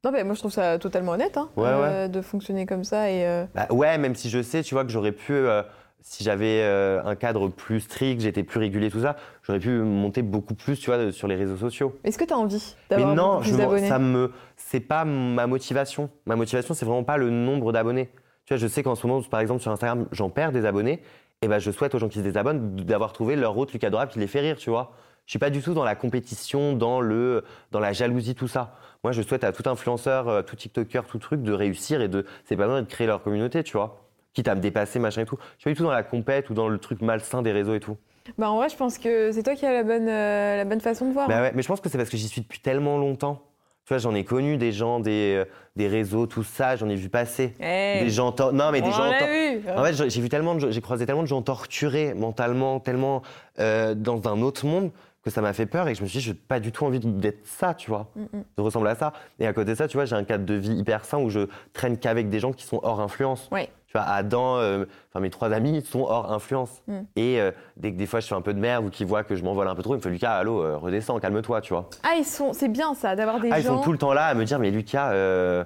[0.06, 3.12] Non, mais moi, je trouve ça totalement honnête hein, Ouais, euh, de fonctionner comme ça.
[3.12, 5.62] Et, euh, Bah ouais, même si je sais, tu vois, que j'aurais pu, euh,
[6.02, 10.22] si j'avais euh, un cadre plus strict, j'étais plus régulier, tout ça, j'aurais pu monter
[10.22, 11.95] beaucoup plus, tu vois, sur les réseaux sociaux.
[12.04, 15.47] Est-ce que tu as envie Mais d'avoir non, beaucoup je ça me, c'est pas ma
[15.47, 16.10] motivation.
[16.26, 18.10] Ma motivation, c'est vraiment pas le nombre d'abonnés.
[18.45, 21.02] Tu vois, je sais qu'en ce moment, par exemple, sur Instagram, j'en perds des abonnés.
[21.43, 24.12] Et ben, je souhaite aux gens qui se désabonnent d'avoir trouvé leur autre Lucas Dorable
[24.12, 24.91] qui les fait rire, tu vois.
[25.26, 28.76] Je suis pas du tout dans la compétition, dans le, dans la jalousie, tout ça.
[29.04, 32.26] Moi, je souhaite à tout influenceur, euh, tout TikToker, tout truc de réussir et de,
[32.45, 34.01] c'est pas besoin de créer leur communauté, tu vois.
[34.34, 35.38] Quitte à me dépasser, machin et tout.
[35.57, 37.73] Je suis pas du tout dans la compète ou dans le truc malsain des réseaux
[37.75, 37.97] et tout.
[38.38, 40.79] Bah, en vrai, je pense que c'est toi qui as la bonne, euh, la bonne
[40.82, 41.27] façon de voir.
[41.27, 41.41] Bah hein.
[41.41, 43.41] ouais, mais je pense que c'est parce que j'y suis depuis tellement longtemps.
[43.86, 46.95] Tu vois, j'en ai connu des gens, des, euh, des réseaux, tout ça, j'en ai
[46.95, 47.55] vu passer.
[47.59, 48.34] Eh, Des gens.
[48.53, 49.09] Non, mais des on gens.
[49.09, 49.63] vu.
[49.75, 53.23] En fait, j'ai vu tellement j'ai croisé tellement de gens torturés mentalement, tellement
[53.59, 54.91] euh, dans un autre monde
[55.23, 56.86] que ça m'a fait peur et que je me suis dit, j'ai pas du tout
[56.86, 58.43] envie d'être ça, tu vois, Mm, mm.
[58.57, 59.13] de ressembler à ça.
[59.39, 61.29] Et à côté de ça, tu vois, j'ai un cadre de vie hyper sain où
[61.32, 63.49] je traîne qu'avec des gens qui sont hors influence.
[63.51, 63.69] Ouais.
[63.92, 66.82] Tu vois, Adam, euh, enfin mes trois amis sont hors influence.
[66.88, 67.00] Mm.
[67.18, 69.26] Et euh, dès que des fois je fais un peu de merde ou qu'ils voient
[69.26, 71.74] que je m'envole un peu trop, ils me font Lucas, allô, euh, redescends, calme-toi, tu
[71.74, 71.89] vois.
[72.04, 72.54] Ah, ils sont...
[72.54, 73.76] c'est bien ça, d'avoir des Ah, ils gens.
[73.80, 75.66] sont tout le temps là à me dire, mais Lucas, euh,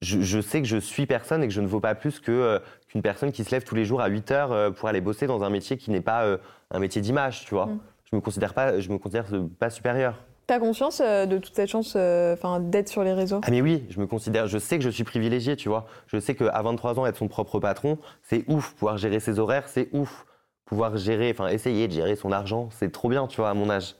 [0.00, 2.60] je, je sais que je suis personne et que je ne vaux pas plus que,
[2.86, 5.42] qu'une personne qui se lève tous les jours à 8 heures pour aller bosser dans
[5.42, 6.24] un métier qui n'est pas
[6.70, 7.66] un métier d'image, tu vois.
[7.66, 7.80] Mm.
[8.10, 9.26] Je me considère pas, je me considère
[9.58, 10.14] pas supérieur.
[10.50, 13.40] T'as conscience euh, de toute cette chance euh, enfin, d'être sur les réseaux?
[13.44, 15.86] Ah mais oui, je me considère, je sais que je suis privilégié, tu vois.
[16.08, 18.74] Je sais qu'à 23 ans, être son propre patron, c'est ouf.
[18.74, 20.26] Pouvoir gérer ses horaires, c'est ouf.
[20.64, 23.70] Pouvoir gérer, enfin essayer de gérer son argent, c'est trop bien, tu vois, à mon
[23.70, 23.94] âge.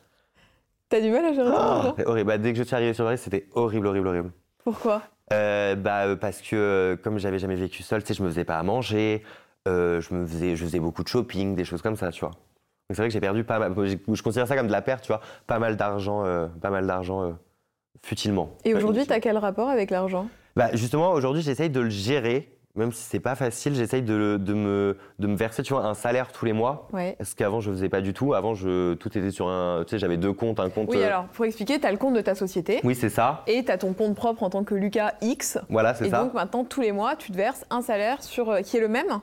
[0.89, 1.51] T'as du mal à gérer
[1.97, 2.27] c'est horrible.
[2.27, 4.33] Bah, dès que je suis arrivé sur Paris, c'était horrible, horrible, horrible.
[4.65, 5.03] Pourquoi?
[5.33, 8.59] Euh, bah, parce que comme j'avais jamais vécu seul, tu sais, je me faisais pas
[8.59, 9.23] à manger,
[9.69, 12.33] euh, je me faisais, je faisais beaucoup de shopping, des choses comme ça, tu vois.
[12.91, 13.73] Donc c'est vrai que j'ai perdu pas mal.
[13.77, 15.21] Je considère ça comme de la perte, tu vois.
[15.47, 17.31] Pas mal d'argent, euh, pas mal d'argent euh,
[18.03, 18.51] futilement.
[18.65, 20.27] Et aujourd'hui, Euh, t'as quel rapport avec l'argent?
[20.57, 23.77] Bah, justement, aujourd'hui, j'essaye de le gérer, même si c'est pas facile.
[23.77, 26.89] J'essaye de, me, de me verser, tu vois, un salaire tous les mois.
[26.93, 27.17] Ouais.
[27.23, 28.35] Ce qu'avant je faisais pas du tout.
[28.35, 30.89] Avant, je, tout était sur un, tu sais, j'avais deux comptes, un compte.
[30.91, 33.45] Oui, euh, alors, pour expliquer, t'as le compte de ta société Oui, c'est ça.
[33.47, 35.59] et t'as ton compte propre en tant que Lucas X.
[35.69, 36.25] Voilà, c'est Et ça.
[36.25, 38.89] donc maintenant, tous les mois, tu te verses un salaire sur, euh, qui est le
[38.89, 39.21] même?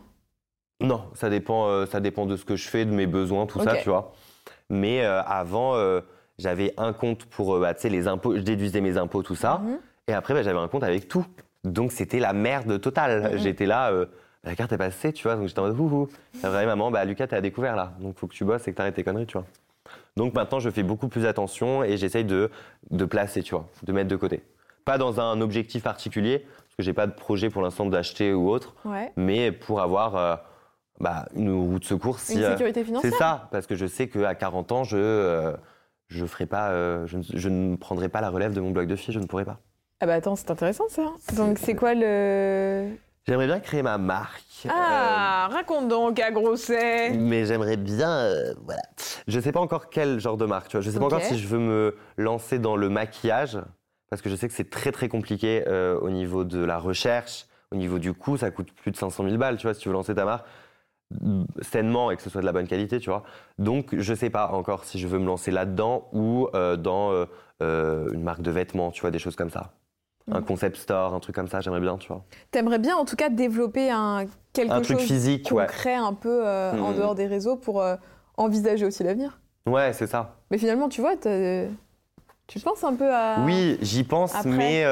[0.79, 3.59] Non, ça dépend, euh, ça dépend de ce que je fais, de mes besoins, tout
[3.59, 3.79] ça, Ok.
[3.83, 4.13] tu vois.
[4.69, 6.01] Mais euh, avant, euh,
[6.37, 9.35] j'avais un compte pour, euh, bah, tu sais, les impôts, je déduisais mes impôts, tout
[9.35, 9.59] ça.
[9.63, 9.79] Mhm.
[10.07, 11.25] Et après, bah, j'avais un compte avec tout.
[11.63, 13.31] Donc c'était la merde totale.
[13.33, 13.37] Mhm.
[13.39, 14.05] J'étais là, euh,
[14.43, 15.35] la carte est passée, tu vois.
[15.35, 16.09] Donc j'étais en mode, ouhou.
[16.43, 17.93] La vraie maman, bah Lucas, t'es à découvert là.
[17.99, 19.47] Donc faut que tu bosses et que t'arrêtes tes conneries, tu vois.
[20.15, 22.51] Donc maintenant, je fais beaucoup plus attention et j'essaye de,
[22.91, 24.43] de placer, tu vois, de mettre de côté.
[24.85, 28.49] Pas dans un objectif particulier, parce que j'ai pas de projet pour l'instant d'acheter ou
[28.49, 29.11] autre, Ouais.
[29.17, 30.35] mais pour avoir euh,
[30.99, 32.35] bah, une roue de secours si.
[32.37, 34.97] Une euh, sécurité financière c'est ça, parce que je sais qu'à 40 ans, je.
[34.97, 35.53] euh,
[36.09, 38.87] je ferai pas, euh, je, ne, je ne prendrai pas la relève de mon bloc
[38.87, 39.59] de filles, je ne pourrai pas.
[39.99, 41.03] Ah bah attends, c'est intéressant ça.
[41.35, 42.87] Donc c'est quoi le...
[43.27, 44.67] J'aimerais bien créer ma marque.
[44.69, 48.81] Ah, raconte donc à Grosset mais j'aimerais bien, euh, voilà.
[49.27, 50.81] Je sais pas encore quel genre de marque, tu vois.
[50.81, 53.59] Je sais pas encore si je veux me lancer dans le maquillage,
[54.09, 57.47] parce que je sais que c'est très très compliqué euh, au niveau de la recherche,
[57.71, 59.89] au niveau du coût, ça coûte plus de 500 000 balles, tu vois, si tu
[59.89, 60.45] veux lancer ta marque
[61.61, 63.23] sainement et que ce soit de la bonne qualité, tu vois.
[63.57, 67.25] Donc, je sais pas encore si je veux me lancer là-dedans ou euh, dans euh,
[67.63, 69.73] euh, une marque de vêtements, tu vois, des choses comme ça.
[70.29, 70.45] Un Mhm.
[70.45, 72.25] concept store, un truc comme ça, j'aimerais bien, tu vois.
[72.51, 75.65] T'aimerais bien en tout cas développer un, quelque Un truc chose physique, ouais.
[75.65, 76.97] concret un peu en Mhm.
[76.97, 77.81] dehors des réseaux pour
[78.35, 79.39] envisager aussi l'avenir.
[79.65, 80.35] Ouais, c'est ça.
[80.51, 83.41] Mais finalement, tu vois, tu penses un peu à...
[83.45, 84.49] Oui, j'y pense, Après?
[84.49, 84.83] mais,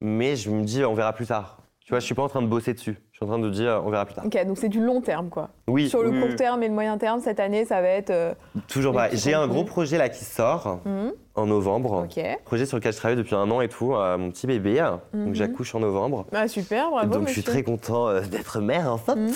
[0.00, 1.58] mais je me dis, on verra plus tard.
[1.80, 2.98] Tu vois, je suis pas en train de bosser dessus.
[3.18, 4.24] Suis en train de dire, on verra plus tard.
[4.26, 5.48] Ok, donc c'est du long terme, quoi.
[5.66, 8.10] Oui, Sur le oui, court terme et le moyen terme, cette année, ça va être.
[8.10, 8.32] euh,
[8.68, 12.04] toujours petits J'ai un gros projet là qui sort mhm, en novembre.
[12.08, 12.22] Ok.
[12.44, 14.80] Projet sur lequel je travaille depuis un an et tout, euh, mon petit bébé.
[15.12, 15.24] Mhm.
[15.26, 16.26] Donc j'accouche en novembre.
[16.32, 17.12] Ah, super, bravo.
[17.12, 19.16] donc je suis très content euh, d'être mère enfin.
[19.16, 19.32] Mhm.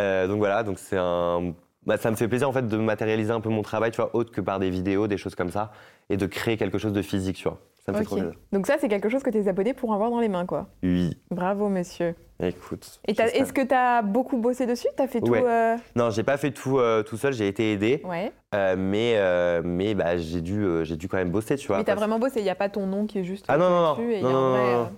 [0.00, 1.54] Euh, donc voilà, donc c'est un.
[1.86, 4.10] bah, ça me fait plaisir en fait de matérialiser un peu mon travail, tu vois,
[4.14, 5.72] autre que par des vidéos, des choses comme ça,
[6.08, 7.58] et de créer quelque chose de physique, tu vois.
[7.86, 8.32] Ça me fait trop plaisir.
[8.52, 10.68] Donc, ça, c'est quelque chose que tes abonnés pourront avoir dans les mains, quoi.
[10.82, 12.14] Oui, Bravo, monsieur.
[12.40, 13.00] écoute.
[13.06, 14.88] Et est-ce que tu as beaucoup bossé dessus?
[14.96, 15.34] T'as fait tout.
[15.34, 18.32] Euh, Non, j'ai pas fait tout euh, tout seul, j'ai été aidé, Ouais.
[18.54, 21.76] euh, mais euh, mais bah, j'ai dû j'ai dû quand même bosser, tu vois.
[21.78, 23.44] Mais t'as vraiment bossé, il n'y a pas ton nom qui est juste.
[23.48, 24.90] Ah non non non, et y non, a un non, vrai, non,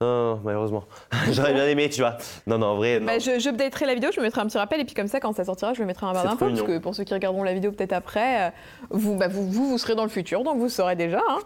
[0.00, 0.06] non.
[0.08, 0.84] Non, non, malheureusement.
[1.32, 2.16] J'aurais bien aimé, tu vois.
[2.46, 3.06] Non, non, en vrai, non.
[3.06, 5.08] Bah, je, je updaterai la vidéo, je me mettrai un petit rappel et puis comme
[5.08, 7.14] ça, quand ça sortira, je le mettrai en barre d'infos parce que pour ceux qui
[7.14, 8.50] regarderont la vidéo peut-être après, euh,
[8.90, 11.20] vous, bah, vous, vous, vous serez dans le futur, donc vous saurez déjà.
[11.28, 11.38] hein.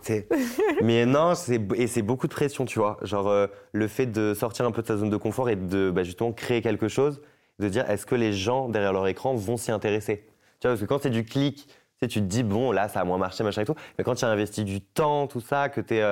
[0.83, 1.33] Mais non,
[1.77, 2.99] et c'est beaucoup de pression, tu vois.
[3.03, 5.91] Genre euh, le fait de sortir un peu de sa zone de confort et de
[5.91, 7.23] bah, justement créer quelque chose,
[7.59, 10.27] de dire est-ce que les gens derrière leur écran vont s'y intéresser?
[10.61, 12.89] Tu vois, parce que quand c'est du clic, tu, sais, tu te dis bon, là,
[12.89, 13.75] ça a moins marché, machin et tout.
[13.97, 16.03] Mais quand tu as investi du temps, tout ça, que tu es,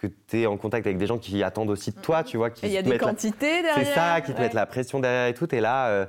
[0.00, 2.66] que es en contact avec des gens qui attendent aussi de toi, tu vois, qui
[2.66, 3.74] Et il y a des mettent la- quantités derrière.
[3.76, 4.42] C'est ça, qui te ouais.
[4.44, 5.52] mettent la pression derrière et tout.
[5.54, 6.06] Et là, euh,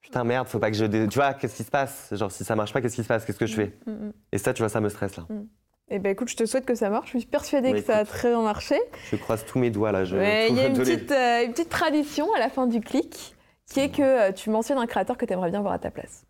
[0.00, 0.84] putain, merde, faut pas que je.
[0.86, 2.08] Tu vois, qu'est-ce qui se passe?
[2.12, 3.24] Genre, si ça marche pas, qu'est-ce qui se passe?
[3.24, 3.76] Qu'est-ce que je fais?
[3.86, 4.12] Mm, mm.
[4.32, 5.24] Et ça, tu vois, ça me stresse là.
[5.90, 7.12] Eh ben écoute, je te souhaite que ça marche.
[7.12, 8.76] Je suis persuadée que ça a très bien marché.
[9.10, 10.02] Je croise tous mes doigts là.
[10.02, 13.34] Ouais, Il y a une petite, euh, une petite tradition à la fin du clic
[13.70, 15.90] qui est que euh, tu mentionnes un créateur que tu aimerais bien voir à ta
[15.90, 16.24] place.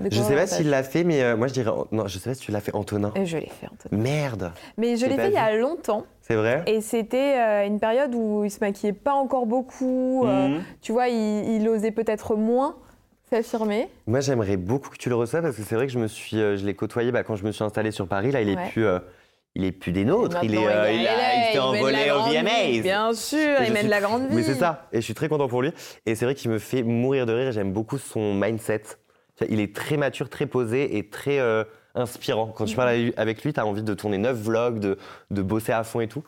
[0.00, 1.70] De Je sais pas s'il l'a fait, mais euh, moi je dirais.
[1.92, 3.12] Non, je sais pas si tu l'as fait, Antonin.
[3.14, 4.00] Et je l'ai fait, Antoine.
[4.02, 6.04] Merde, Mais je l'ai fait il y a longtemps.
[6.26, 10.24] C'est vrai Et c'était euh, une période où il se maquillait pas encore beaucoup.
[10.26, 10.62] euh, Mhm.
[10.80, 12.76] Tu vois, il, il osait peut-être moins
[13.30, 13.88] s'affirmer.
[14.06, 16.38] Moi j'aimerais beaucoup que tu le reçoives parce que c'est vrai que je me suis,
[16.38, 18.30] euh, je l'ai côtoyé bah, quand je me suis installé sur Paris.
[18.30, 18.68] Là, il est Ouais.
[18.72, 18.86] plus.
[19.56, 22.22] il est plus des nôtres, il, est, il, a- il envolé au.
[22.28, 22.82] VMAs.
[22.82, 24.34] Bien sûr, Et il mène suis- la grande vie.
[24.34, 25.70] Mais c'est ça, et je suis très content pour lui.
[26.06, 27.52] Et c'est vrai qu'il me fait mourir de rire.
[27.52, 28.82] J'aime beaucoup son mindset.
[29.48, 31.38] Il est très mature, très posé et très
[31.94, 32.46] inspirant.
[32.54, 34.98] Quand tu parles avec lui, tu as envie de tourner neuf vlogs, de,
[35.30, 36.22] de bosser à fond et tout.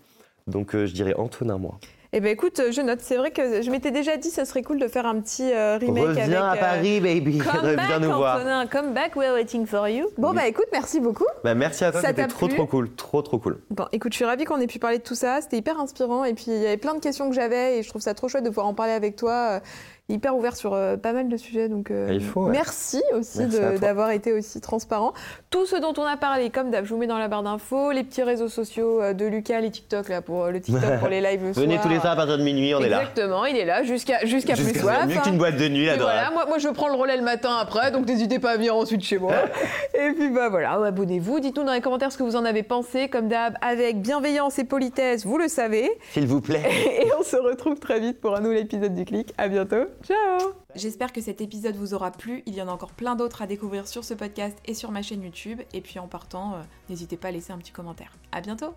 [0.46, 1.78] Donc euh, je dirais Antonin, moi.
[2.12, 3.00] Eh ben écoute, je note.
[3.02, 5.76] C'est vrai que je m'étais déjà dit, ça serait cool de faire un petit euh,
[5.76, 6.62] remake Reviens avec.
[6.62, 7.38] à euh, Paris, baby.
[7.38, 8.36] Come Reviens back, nous voir.
[8.36, 10.06] Antonin, come back, we're waiting for you.
[10.16, 10.36] Bon, Oui.
[10.36, 11.26] bah écoute, merci beaucoup.
[11.42, 12.94] Bah, merci à toi, Ça c'était t'a trop trop cool.
[12.94, 13.58] Trop trop cool.
[13.70, 15.40] Bon, écoute, je suis ravie qu'on ait pu parler de tout ça.
[15.42, 16.24] C'était hyper inspirant.
[16.24, 17.78] Et puis, il y avait plein de questions que j'avais.
[17.78, 19.60] Et je trouve ça trop chouette de pouvoir en parler avec toi.
[20.08, 21.68] Hyper ouvert sur euh, pas mal de sujets.
[21.68, 22.52] Donc, euh, Il faut, ouais.
[22.52, 23.44] merci aussi
[23.80, 25.12] d'avoir été aussi transparent.
[25.50, 27.90] Tout ce dont on a parlé, comme d'hab, je vous mets dans la barre d'infos.
[27.90, 31.20] Les petits réseaux sociaux euh, de Lucas, les TikTok, là, pour le TikTok, pour les
[31.20, 31.82] lives le Venez soir.
[31.82, 33.00] tous les soirs à partir de minuit, on est là.
[33.00, 35.06] Exactement, il est là jusqu'à jusqu'à plus soif.
[35.08, 35.20] mieux hein.
[35.24, 37.90] qu'une boîte de nuit, là, voilà, moi, moi je prends le relais le matin après,
[37.90, 39.34] donc n'hésitez pas à venir ensuite chez moi.
[39.94, 43.08] et puis bah voilà, abonnez-vous, dites-nous dans les commentaires ce que vous en avez pensé,
[43.08, 45.90] comme d'hab, avec bienveillance et politesse, vous le savez.
[46.12, 46.62] S'il vous plaît.
[47.02, 49.34] Et on se retrouve très vite pour un nouvel épisode du Clic.
[49.36, 52.42] À bientôt, ciao J'espère que cet épisode vous aura plu.
[52.46, 55.02] Il y en a encore plein d'autres à découvrir sur ce podcast et sur ma
[55.02, 55.60] chaîne YouTube.
[55.72, 58.12] Et puis en partant, euh, n'hésitez pas à laisser un petit commentaire.
[58.32, 58.74] À bientôt